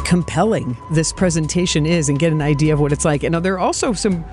compelling 0.05 0.77
this 0.91 1.11
presentation 1.11 1.85
is 1.85 2.07
and 2.07 2.17
get 2.19 2.31
an 2.31 2.41
idea 2.41 2.73
of 2.73 2.79
what 2.79 2.93
it's 2.93 3.03
like. 3.03 3.23
And 3.23 3.35
there 3.35 3.55
are 3.55 3.59
also 3.59 3.91
some 3.91 4.23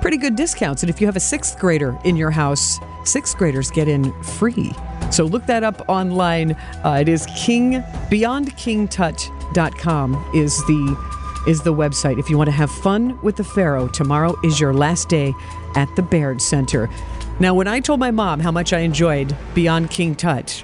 pretty 0.00 0.16
good 0.16 0.36
discounts. 0.36 0.82
And 0.82 0.90
if 0.90 1.00
you 1.00 1.06
have 1.06 1.16
a 1.16 1.20
sixth 1.20 1.58
grader 1.58 1.98
in 2.04 2.16
your 2.16 2.30
house, 2.30 2.78
sixth 3.04 3.36
graders 3.36 3.70
get 3.70 3.88
in 3.88 4.12
free. 4.22 4.72
So 5.10 5.24
look 5.24 5.46
that 5.46 5.64
up 5.64 5.82
online. 5.88 6.52
Uh, 6.84 6.98
it 7.00 7.08
is 7.08 7.26
King 7.36 7.82
BeyondKingTut.com 8.10 10.30
is 10.34 10.58
the 10.66 11.10
is 11.46 11.62
the 11.62 11.72
website. 11.72 12.18
If 12.18 12.28
you 12.28 12.36
want 12.36 12.48
to 12.48 12.52
have 12.52 12.70
fun 12.70 13.18
with 13.22 13.36
the 13.36 13.44
Pharaoh, 13.44 13.88
tomorrow 13.88 14.36
is 14.44 14.60
your 14.60 14.74
last 14.74 15.08
day 15.08 15.32
at 15.74 15.88
the 15.96 16.02
Baird 16.02 16.42
Center. 16.42 16.90
Now, 17.40 17.54
when 17.54 17.66
I 17.66 17.80
told 17.80 17.98
my 17.98 18.10
mom 18.10 18.40
how 18.40 18.50
much 18.50 18.74
I 18.74 18.80
enjoyed 18.80 19.34
Beyond 19.54 19.90
King 19.90 20.14
Tut, 20.14 20.62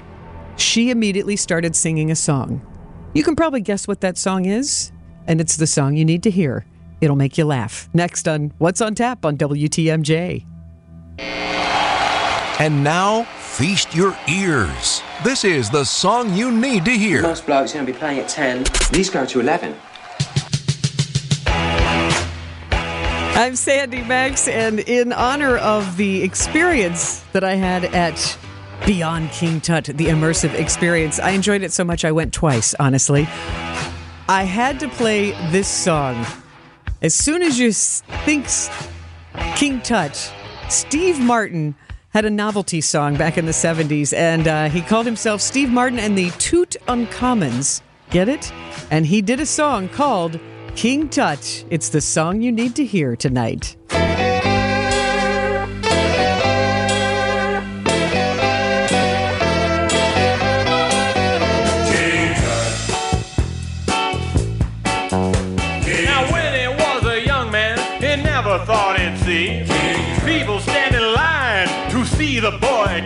she 0.55 0.91
immediately 0.91 1.35
started 1.35 1.75
singing 1.75 2.11
a 2.11 2.15
song. 2.15 2.61
You 3.17 3.23
can 3.23 3.35
probably 3.35 3.61
guess 3.61 3.87
what 3.87 4.01
that 4.01 4.15
song 4.15 4.45
is, 4.45 4.91
and 5.25 5.41
it's 5.41 5.57
the 5.57 5.65
song 5.65 5.97
you 5.97 6.05
need 6.05 6.21
to 6.21 6.29
hear. 6.29 6.67
It'll 7.01 7.15
make 7.15 7.35
you 7.35 7.45
laugh. 7.45 7.89
Next 7.91 8.27
on 8.27 8.53
What's 8.59 8.79
on 8.79 8.93
Tap 8.93 9.25
on 9.25 9.39
WTMJ. 9.39 10.45
And 12.59 12.83
now, 12.83 13.23
feast 13.23 13.95
your 13.95 14.15
ears. 14.29 15.01
This 15.23 15.43
is 15.43 15.71
the 15.71 15.83
song 15.83 16.35
you 16.35 16.51
need 16.51 16.85
to 16.85 16.91
hear. 16.91 17.23
Most 17.23 17.47
blokes 17.47 17.71
are 17.71 17.77
going 17.79 17.87
to 17.87 17.91
be 17.91 17.97
playing 17.97 18.19
at 18.19 18.29
10. 18.29 18.65
These 18.91 19.09
go 19.09 19.25
to 19.25 19.39
11. 19.39 19.75
I'm 23.35 23.55
Sandy 23.55 24.03
Max, 24.03 24.47
and 24.47 24.79
in 24.81 25.11
honor 25.11 25.57
of 25.57 25.97
the 25.97 26.21
experience 26.21 27.21
that 27.31 27.43
I 27.43 27.55
had 27.55 27.85
at 27.85 28.37
Beyond 28.85 29.31
King 29.31 29.59
Tut, 29.59 29.85
the 29.85 30.05
immersive 30.05 30.53
experience, 30.53 31.19
I 31.19 31.31
enjoyed 31.31 31.61
it 31.61 31.73
so 31.73 31.83
much 31.83 32.05
I 32.05 32.11
went 32.11 32.33
twice, 32.33 32.73
honestly. 32.79 33.27
I 34.29 34.43
had 34.43 34.79
to 34.81 34.89
play 34.89 35.31
this 35.51 35.67
song. 35.67 36.25
As 37.01 37.13
soon 37.13 37.41
as 37.41 37.59
you 37.59 37.71
think 37.71 38.47
King 39.55 39.81
Tut, 39.81 40.33
Steve 40.69 41.19
Martin 41.19 41.75
had 42.09 42.25
a 42.25 42.29
novelty 42.29 42.81
song 42.81 43.15
back 43.15 43.37
in 43.37 43.45
the 43.45 43.51
70s, 43.51 44.13
and 44.13 44.47
uh, 44.47 44.69
he 44.69 44.81
called 44.81 45.05
himself 45.05 45.41
Steve 45.41 45.69
Martin 45.69 45.99
and 45.99 46.17
the 46.17 46.31
Toot 46.31 46.75
Uncommons. 46.87 47.81
Get 48.09 48.29
it? 48.29 48.51
And 48.89 49.05
he 49.05 49.21
did 49.21 49.39
a 49.39 49.45
song 49.45 49.89
called 49.89 50.39
King 50.75 51.09
Tut. 51.09 51.65
It's 51.69 51.89
the 51.89 52.01
song 52.01 52.41
you 52.41 52.51
need 52.51 52.75
to 52.75 52.85
hear 52.85 53.15
tonight. 53.15 53.75
The 72.39 72.51
boy 72.51 73.03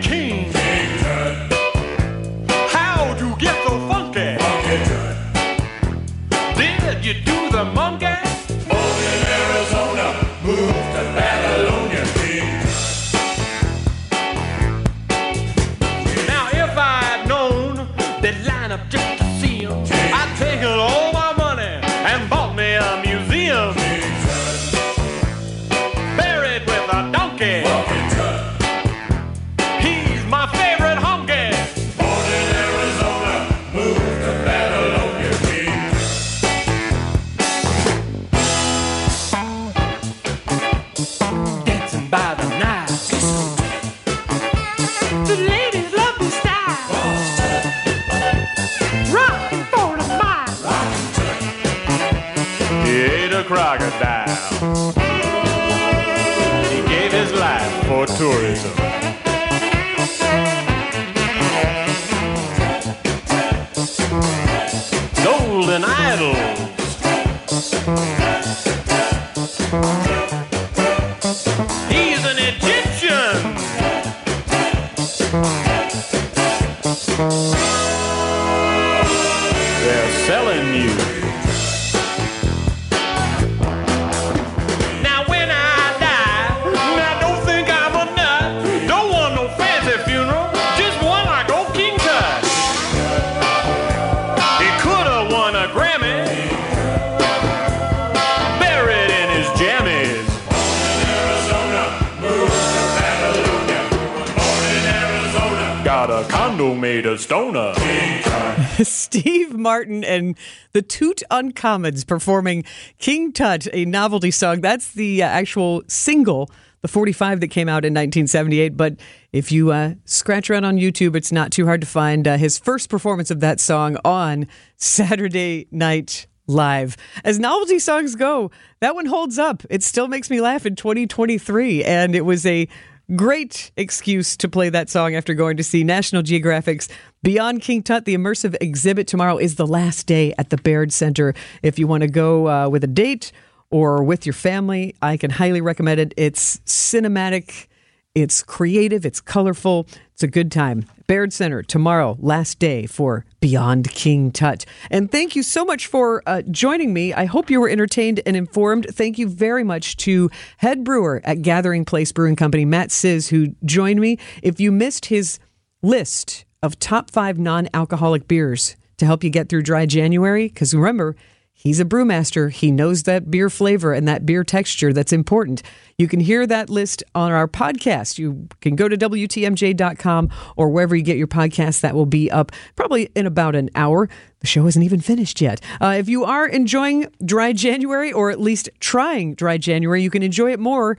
Made 106.52 107.06
a 107.06 107.16
stoner. 107.16 107.72
Steve 108.84 109.54
Martin 109.54 110.04
and 110.04 110.36
the 110.72 110.82
Toot 110.82 111.22
Uncommons 111.30 112.06
performing 112.06 112.64
King 112.98 113.32
Tut, 113.32 113.68
a 113.72 113.86
novelty 113.86 114.30
song. 114.30 114.60
That's 114.60 114.92
the 114.92 115.22
uh, 115.22 115.26
actual 115.26 115.82
single, 115.88 116.50
the 116.82 116.88
45 116.88 117.40
that 117.40 117.48
came 117.48 117.70
out 117.70 117.86
in 117.86 117.94
1978. 117.94 118.76
But 118.76 118.96
if 119.32 119.50
you 119.50 119.70
uh, 119.70 119.94
scratch 120.04 120.50
around 120.50 120.66
on 120.66 120.76
YouTube, 120.76 121.16
it's 121.16 121.32
not 121.32 121.52
too 121.52 121.64
hard 121.64 121.80
to 121.80 121.86
find 121.86 122.28
uh, 122.28 122.36
his 122.36 122.58
first 122.58 122.90
performance 122.90 123.30
of 123.30 123.40
that 123.40 123.58
song 123.58 123.96
on 124.04 124.46
Saturday 124.76 125.68
Night 125.70 126.26
Live. 126.46 126.98
As 127.24 127.38
novelty 127.38 127.78
songs 127.78 128.14
go, 128.14 128.50
that 128.80 128.94
one 128.94 129.06
holds 129.06 129.38
up. 129.38 129.62
It 129.70 129.82
still 129.82 130.06
makes 130.06 130.28
me 130.28 130.42
laugh 130.42 130.66
in 130.66 130.76
2023. 130.76 131.82
And 131.82 132.14
it 132.14 132.26
was 132.26 132.44
a 132.44 132.68
great 133.14 133.72
excuse 133.76 134.36
to 134.38 134.48
play 134.48 134.68
that 134.70 134.88
song 134.88 135.14
after 135.14 135.34
going 135.34 135.56
to 135.56 135.64
see 135.64 135.84
National 135.84 136.22
Geographic's 136.22 136.88
Beyond 137.22 137.62
King 137.62 137.82
Tut. 137.82 138.04
The 138.04 138.14
immersive 138.14 138.56
exhibit 138.60 139.06
tomorrow 139.06 139.38
is 139.38 139.56
the 139.56 139.66
last 139.66 140.06
day 140.06 140.34
at 140.38 140.50
the 140.50 140.56
Baird 140.56 140.92
Center. 140.92 141.34
If 141.62 141.78
you 141.78 141.86
want 141.86 142.02
to 142.02 142.08
go 142.08 142.48
uh, 142.48 142.68
with 142.68 142.84
a 142.84 142.88
date 142.88 143.32
or 143.70 144.02
with 144.02 144.26
your 144.26 144.32
family, 144.32 144.94
I 145.00 145.16
can 145.16 145.30
highly 145.30 145.60
recommend 145.60 146.00
it. 146.00 146.14
It's 146.16 146.58
cinematic. 146.58 147.68
It's 148.14 148.42
creative, 148.42 149.06
it's 149.06 149.22
colorful, 149.22 149.86
it's 150.22 150.28
a 150.28 150.30
good 150.30 150.52
time. 150.52 150.84
Baird 151.08 151.32
Center 151.32 151.64
tomorrow, 151.64 152.16
last 152.20 152.60
day 152.60 152.86
for 152.86 153.24
Beyond 153.40 153.90
King 153.90 154.30
Tut. 154.30 154.64
And 154.88 155.10
thank 155.10 155.34
you 155.34 155.42
so 155.42 155.64
much 155.64 155.88
for 155.88 156.22
uh, 156.26 156.42
joining 156.42 156.92
me. 156.92 157.12
I 157.12 157.24
hope 157.24 157.50
you 157.50 157.60
were 157.60 157.68
entertained 157.68 158.20
and 158.24 158.36
informed. 158.36 158.86
Thank 158.88 159.18
you 159.18 159.28
very 159.28 159.64
much 159.64 159.96
to 159.96 160.30
head 160.58 160.84
brewer 160.84 161.20
at 161.24 161.42
Gathering 161.42 161.84
Place 161.84 162.12
Brewing 162.12 162.36
Company, 162.36 162.64
Matt 162.64 162.92
Siz, 162.92 163.30
who 163.30 163.48
joined 163.64 164.00
me. 164.00 164.16
If 164.44 164.60
you 164.60 164.70
missed 164.70 165.06
his 165.06 165.40
list 165.82 166.44
of 166.62 166.78
top 166.78 167.10
five 167.10 167.36
non 167.36 167.68
alcoholic 167.74 168.28
beers 168.28 168.76
to 168.98 169.04
help 169.04 169.24
you 169.24 169.30
get 169.30 169.48
through 169.48 169.62
dry 169.62 169.86
January, 169.86 170.46
because 170.46 170.72
remember, 170.72 171.16
He's 171.62 171.78
a 171.78 171.84
brewmaster. 171.84 172.50
He 172.50 172.72
knows 172.72 173.04
that 173.04 173.30
beer 173.30 173.48
flavor 173.48 173.92
and 173.92 174.08
that 174.08 174.26
beer 174.26 174.42
texture 174.42 174.92
that's 174.92 175.12
important. 175.12 175.62
You 175.96 176.08
can 176.08 176.18
hear 176.18 176.44
that 176.44 176.68
list 176.68 177.04
on 177.14 177.30
our 177.30 177.46
podcast. 177.46 178.18
You 178.18 178.48
can 178.60 178.74
go 178.74 178.88
to 178.88 178.96
WTMJ.com 178.96 180.28
or 180.56 180.70
wherever 180.70 180.96
you 180.96 181.04
get 181.04 181.18
your 181.18 181.28
podcast. 181.28 181.80
That 181.82 181.94
will 181.94 182.04
be 182.04 182.28
up 182.32 182.50
probably 182.74 183.10
in 183.14 183.26
about 183.26 183.54
an 183.54 183.70
hour. 183.76 184.08
The 184.40 184.48
show 184.48 184.66
isn't 184.66 184.82
even 184.82 185.00
finished 185.00 185.40
yet. 185.40 185.60
Uh, 185.80 185.94
if 185.96 186.08
you 186.08 186.24
are 186.24 186.48
enjoying 186.48 187.06
Dry 187.24 187.52
January 187.52 188.12
or 188.12 188.32
at 188.32 188.40
least 188.40 188.68
trying 188.80 189.36
Dry 189.36 189.56
January, 189.56 190.02
you 190.02 190.10
can 190.10 190.24
enjoy 190.24 190.52
it 190.52 190.58
more 190.58 190.98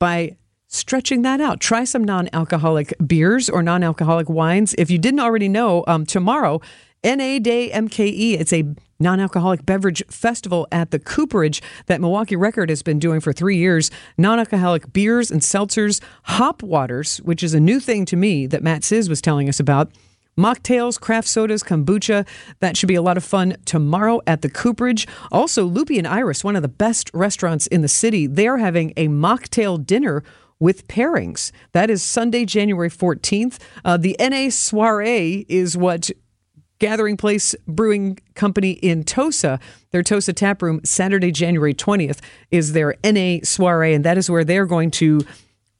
by 0.00 0.36
stretching 0.66 1.22
that 1.22 1.40
out. 1.40 1.60
Try 1.60 1.84
some 1.84 2.02
non 2.02 2.28
alcoholic 2.32 2.92
beers 3.06 3.48
or 3.48 3.62
non 3.62 3.84
alcoholic 3.84 4.28
wines. 4.28 4.74
If 4.78 4.90
you 4.90 4.98
didn't 4.98 5.20
already 5.20 5.48
know, 5.48 5.84
um, 5.86 6.04
tomorrow, 6.06 6.60
NA 7.04 7.38
Day 7.38 7.70
MKE, 7.70 8.40
it's 8.40 8.52
a 8.52 8.64
non 9.02 9.20
alcoholic 9.20 9.66
beverage 9.66 10.02
festival 10.08 10.66
at 10.72 10.90
the 10.90 10.98
Cooperage 10.98 11.60
that 11.86 12.00
Milwaukee 12.00 12.36
Record 12.36 12.70
has 12.70 12.82
been 12.82 12.98
doing 12.98 13.20
for 13.20 13.32
three 13.32 13.56
years. 13.56 13.90
Non 14.16 14.38
alcoholic 14.38 14.92
beers 14.92 15.30
and 15.30 15.42
seltzers, 15.42 16.00
hop 16.24 16.62
waters, 16.62 17.18
which 17.18 17.42
is 17.42 17.52
a 17.52 17.60
new 17.60 17.80
thing 17.80 18.04
to 18.06 18.16
me 18.16 18.46
that 18.46 18.62
Matt 18.62 18.84
Siz 18.84 19.08
was 19.08 19.20
telling 19.20 19.48
us 19.48 19.60
about. 19.60 19.90
Mocktails, 20.38 20.98
craft 20.98 21.28
sodas, 21.28 21.62
kombucha. 21.62 22.26
That 22.60 22.76
should 22.76 22.86
be 22.86 22.94
a 22.94 23.02
lot 23.02 23.18
of 23.18 23.24
fun 23.24 23.56
tomorrow 23.66 24.22
at 24.26 24.40
the 24.40 24.48
Cooperage. 24.48 25.06
Also, 25.30 25.68
Lupi 25.68 25.98
and 25.98 26.06
Iris, 26.06 26.42
one 26.42 26.56
of 26.56 26.62
the 26.62 26.68
best 26.68 27.10
restaurants 27.12 27.66
in 27.66 27.82
the 27.82 27.88
city, 27.88 28.26
they're 28.26 28.56
having 28.56 28.94
a 28.96 29.08
mocktail 29.08 29.84
dinner 29.84 30.24
with 30.58 30.86
pairings. 30.86 31.50
That 31.72 31.90
is 31.90 32.02
Sunday, 32.02 32.44
January 32.46 32.88
14th. 32.88 33.58
Uh, 33.84 33.96
the 33.96 34.16
NA 34.18 34.48
Soiree 34.48 35.44
is 35.48 35.76
what 35.76 36.10
Gathering 36.82 37.16
Place 37.16 37.54
Brewing 37.68 38.18
Company 38.34 38.72
in 38.72 39.04
Tosa, 39.04 39.60
their 39.92 40.02
Tosa 40.02 40.32
tap 40.32 40.60
room, 40.62 40.80
Saturday, 40.82 41.30
January 41.30 41.74
20th, 41.74 42.18
is 42.50 42.72
their 42.72 42.96
NA 43.04 43.38
soiree, 43.44 43.94
and 43.94 44.04
that 44.04 44.18
is 44.18 44.28
where 44.28 44.42
they're 44.42 44.66
going 44.66 44.90
to 44.90 45.20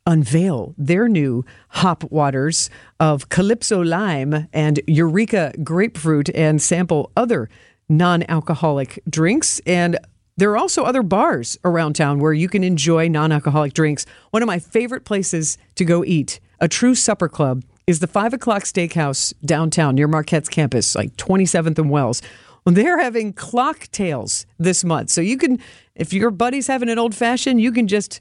unveil 0.06 0.76
their 0.78 1.08
new 1.08 1.44
hop 1.70 2.04
waters 2.04 2.70
of 3.00 3.28
Calypso 3.30 3.82
Lime 3.82 4.46
and 4.52 4.78
Eureka 4.86 5.52
Grapefruit 5.64 6.30
and 6.36 6.62
sample 6.62 7.10
other 7.16 7.50
non 7.88 8.22
alcoholic 8.28 9.02
drinks. 9.10 9.60
And 9.66 9.98
there 10.36 10.52
are 10.52 10.56
also 10.56 10.84
other 10.84 11.02
bars 11.02 11.58
around 11.64 11.94
town 11.94 12.20
where 12.20 12.32
you 12.32 12.48
can 12.48 12.62
enjoy 12.62 13.08
non 13.08 13.32
alcoholic 13.32 13.72
drinks. 13.72 14.06
One 14.30 14.40
of 14.40 14.46
my 14.46 14.60
favorite 14.60 15.04
places 15.04 15.58
to 15.74 15.84
go 15.84 16.04
eat, 16.04 16.38
a 16.60 16.68
true 16.68 16.94
supper 16.94 17.28
club, 17.28 17.64
is 17.86 18.00
the 18.00 18.06
five 18.06 18.32
o'clock 18.32 18.62
steakhouse 18.62 19.34
downtown 19.44 19.94
near 19.94 20.08
Marquette's 20.08 20.48
campus, 20.48 20.94
like 20.94 21.16
27th 21.16 21.78
and 21.78 21.90
Wells. 21.90 22.22
Well, 22.64 22.74
they're 22.74 23.00
having 23.00 23.32
clock 23.32 23.88
tails 23.90 24.46
this 24.58 24.84
month. 24.84 25.10
So 25.10 25.20
you 25.20 25.36
can, 25.36 25.58
if 25.94 26.12
your 26.12 26.30
buddy's 26.30 26.68
having 26.68 26.88
an 26.88 26.98
old 26.98 27.14
fashioned, 27.14 27.60
you 27.60 27.72
can 27.72 27.88
just 27.88 28.20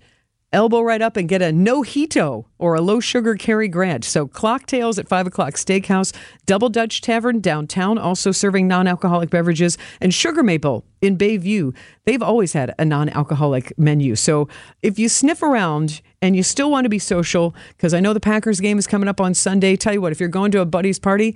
elbow 0.53 0.81
right 0.81 1.01
up 1.01 1.17
and 1.17 1.29
get 1.29 1.41
a 1.41 1.45
nojito 1.45 2.45
or 2.57 2.75
a 2.75 2.81
low 2.81 2.99
sugar 2.99 3.35
Cary 3.35 3.67
Grant. 3.67 4.03
So 4.03 4.27
Clocktails 4.27 4.99
at 4.99 5.07
5 5.07 5.27
o'clock 5.27 5.53
Steakhouse, 5.53 6.13
Double 6.45 6.69
Dutch 6.69 7.01
Tavern 7.01 7.39
downtown, 7.39 7.97
also 7.97 8.31
serving 8.31 8.67
non-alcoholic 8.67 9.29
beverages, 9.29 9.77
and 9.99 10.13
Sugar 10.13 10.43
Maple 10.43 10.85
in 11.01 11.17
Bayview. 11.17 11.75
They've 12.05 12.21
always 12.21 12.53
had 12.53 12.75
a 12.77 12.85
non-alcoholic 12.85 13.77
menu. 13.77 14.15
So 14.15 14.47
if 14.81 14.99
you 14.99 15.09
sniff 15.09 15.41
around 15.41 16.01
and 16.21 16.35
you 16.35 16.43
still 16.43 16.69
want 16.69 16.85
to 16.85 16.89
be 16.89 16.99
social, 16.99 17.55
because 17.69 17.93
I 17.93 17.99
know 17.99 18.13
the 18.13 18.19
Packers 18.19 18.59
game 18.59 18.77
is 18.77 18.87
coming 18.87 19.09
up 19.09 19.21
on 19.21 19.33
Sunday, 19.33 19.75
tell 19.75 19.93
you 19.93 20.01
what, 20.01 20.11
if 20.11 20.19
you're 20.19 20.29
going 20.29 20.51
to 20.51 20.61
a 20.61 20.65
buddy's 20.65 20.99
party, 20.99 21.35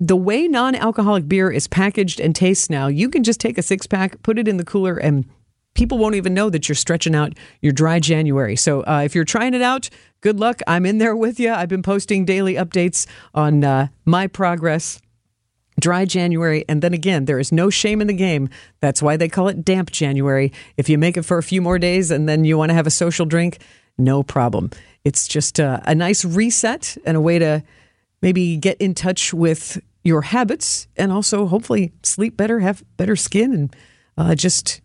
the 0.00 0.16
way 0.16 0.48
non-alcoholic 0.48 1.28
beer 1.28 1.50
is 1.50 1.68
packaged 1.68 2.18
and 2.18 2.34
tastes 2.34 2.68
now, 2.68 2.88
you 2.88 3.08
can 3.08 3.22
just 3.22 3.40
take 3.40 3.58
a 3.58 3.62
six 3.62 3.86
pack, 3.86 4.20
put 4.22 4.38
it 4.38 4.48
in 4.48 4.56
the 4.56 4.64
cooler, 4.64 4.96
and 4.96 5.24
people 5.74 5.98
won't 5.98 6.14
even 6.14 6.34
know 6.34 6.50
that 6.50 6.68
you're 6.68 6.76
stretching 6.76 7.14
out 7.14 7.34
your 7.60 7.72
dry 7.72 8.00
January. 8.00 8.56
So 8.56 8.82
uh, 8.82 9.02
if 9.04 9.14
you're 9.14 9.24
trying 9.24 9.54
it 9.54 9.62
out, 9.62 9.90
good 10.20 10.40
luck. 10.40 10.60
I'm 10.66 10.86
in 10.86 10.98
there 10.98 11.14
with 11.16 11.38
you. 11.38 11.52
I've 11.52 11.68
been 11.68 11.82
posting 11.82 12.24
daily 12.24 12.54
updates 12.54 13.06
on 13.34 13.62
uh, 13.64 13.88
my 14.04 14.26
progress. 14.26 15.00
Dry 15.80 16.04
January, 16.04 16.64
and 16.68 16.82
then 16.82 16.94
again, 16.94 17.24
there 17.24 17.40
is 17.40 17.50
no 17.50 17.68
shame 17.68 18.00
in 18.00 18.06
the 18.06 18.14
game. 18.14 18.48
That's 18.78 19.02
why 19.02 19.16
they 19.16 19.28
call 19.28 19.48
it 19.48 19.64
damp 19.64 19.90
January. 19.90 20.52
If 20.76 20.88
you 20.88 20.98
make 20.98 21.16
it 21.16 21.24
for 21.24 21.36
a 21.36 21.42
few 21.42 21.60
more 21.60 21.80
days 21.80 22.12
and 22.12 22.28
then 22.28 22.44
you 22.44 22.56
want 22.56 22.70
to 22.70 22.74
have 22.74 22.86
a 22.86 22.92
social 22.92 23.26
drink, 23.26 23.58
no 23.98 24.22
problem. 24.22 24.70
It's 25.02 25.26
just 25.26 25.58
a, 25.58 25.82
a 25.84 25.92
nice 25.92 26.24
reset 26.24 26.96
and 27.04 27.16
a 27.16 27.20
way 27.20 27.40
to 27.40 27.64
maybe 28.22 28.56
get 28.56 28.80
in 28.80 28.94
touch 28.94 29.34
with 29.34 29.82
your 30.04 30.22
habits 30.22 30.86
and 30.96 31.10
also 31.10 31.46
hopefully 31.46 31.92
sleep 32.04 32.36
better, 32.36 32.60
have 32.60 32.84
better 32.96 33.16
skin, 33.16 33.52
and 33.52 33.76
uh, 34.16 34.34
just 34.36 34.80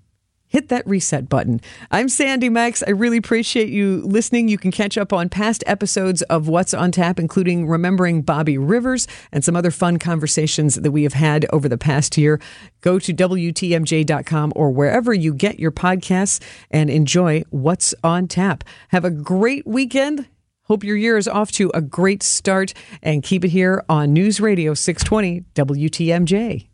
hit 0.49 0.67
that 0.67 0.85
reset 0.85 1.29
button. 1.29 1.61
I'm 1.91 2.09
Sandy 2.09 2.49
Maxx. 2.49 2.83
I 2.85 2.89
really 2.89 3.17
appreciate 3.17 3.69
you 3.69 4.01
listening. 4.05 4.49
You 4.49 4.57
can 4.57 4.71
catch 4.71 4.97
up 4.97 5.13
on 5.13 5.29
past 5.29 5.63
episodes 5.65 6.21
of 6.23 6.47
What's 6.47 6.73
on 6.73 6.91
Tap, 6.91 7.19
including 7.19 7.67
remembering 7.67 8.23
Bobby 8.23 8.57
Rivers 8.57 9.07
and 9.31 9.45
some 9.45 9.55
other 9.55 9.71
fun 9.71 9.97
conversations 9.99 10.75
that 10.75 10.91
we 10.91 11.03
have 11.03 11.13
had 11.13 11.45
over 11.53 11.69
the 11.69 11.77
past 11.77 12.17
year. 12.17 12.41
Go 12.81 12.99
to 12.99 13.13
WTMJ.com 13.13 14.53
or 14.55 14.71
wherever 14.71 15.13
you 15.13 15.33
get 15.33 15.59
your 15.59 15.71
podcasts 15.71 16.43
and 16.71 16.89
enjoy 16.89 17.43
What's 17.51 17.93
on 18.03 18.27
Tap. 18.27 18.63
Have 18.89 19.05
a 19.05 19.11
great 19.11 19.65
weekend. 19.65 20.27
Hope 20.63 20.83
your 20.83 20.97
year 20.97 21.17
is 21.17 21.27
off 21.27 21.51
to 21.53 21.71
a 21.73 21.81
great 21.81 22.21
start 22.21 22.73
and 23.01 23.23
keep 23.23 23.43
it 23.43 23.49
here 23.49 23.83
on 23.89 24.13
News 24.13 24.39
Radio 24.39 24.73
620 24.73 25.45
WTMJ. 25.55 26.68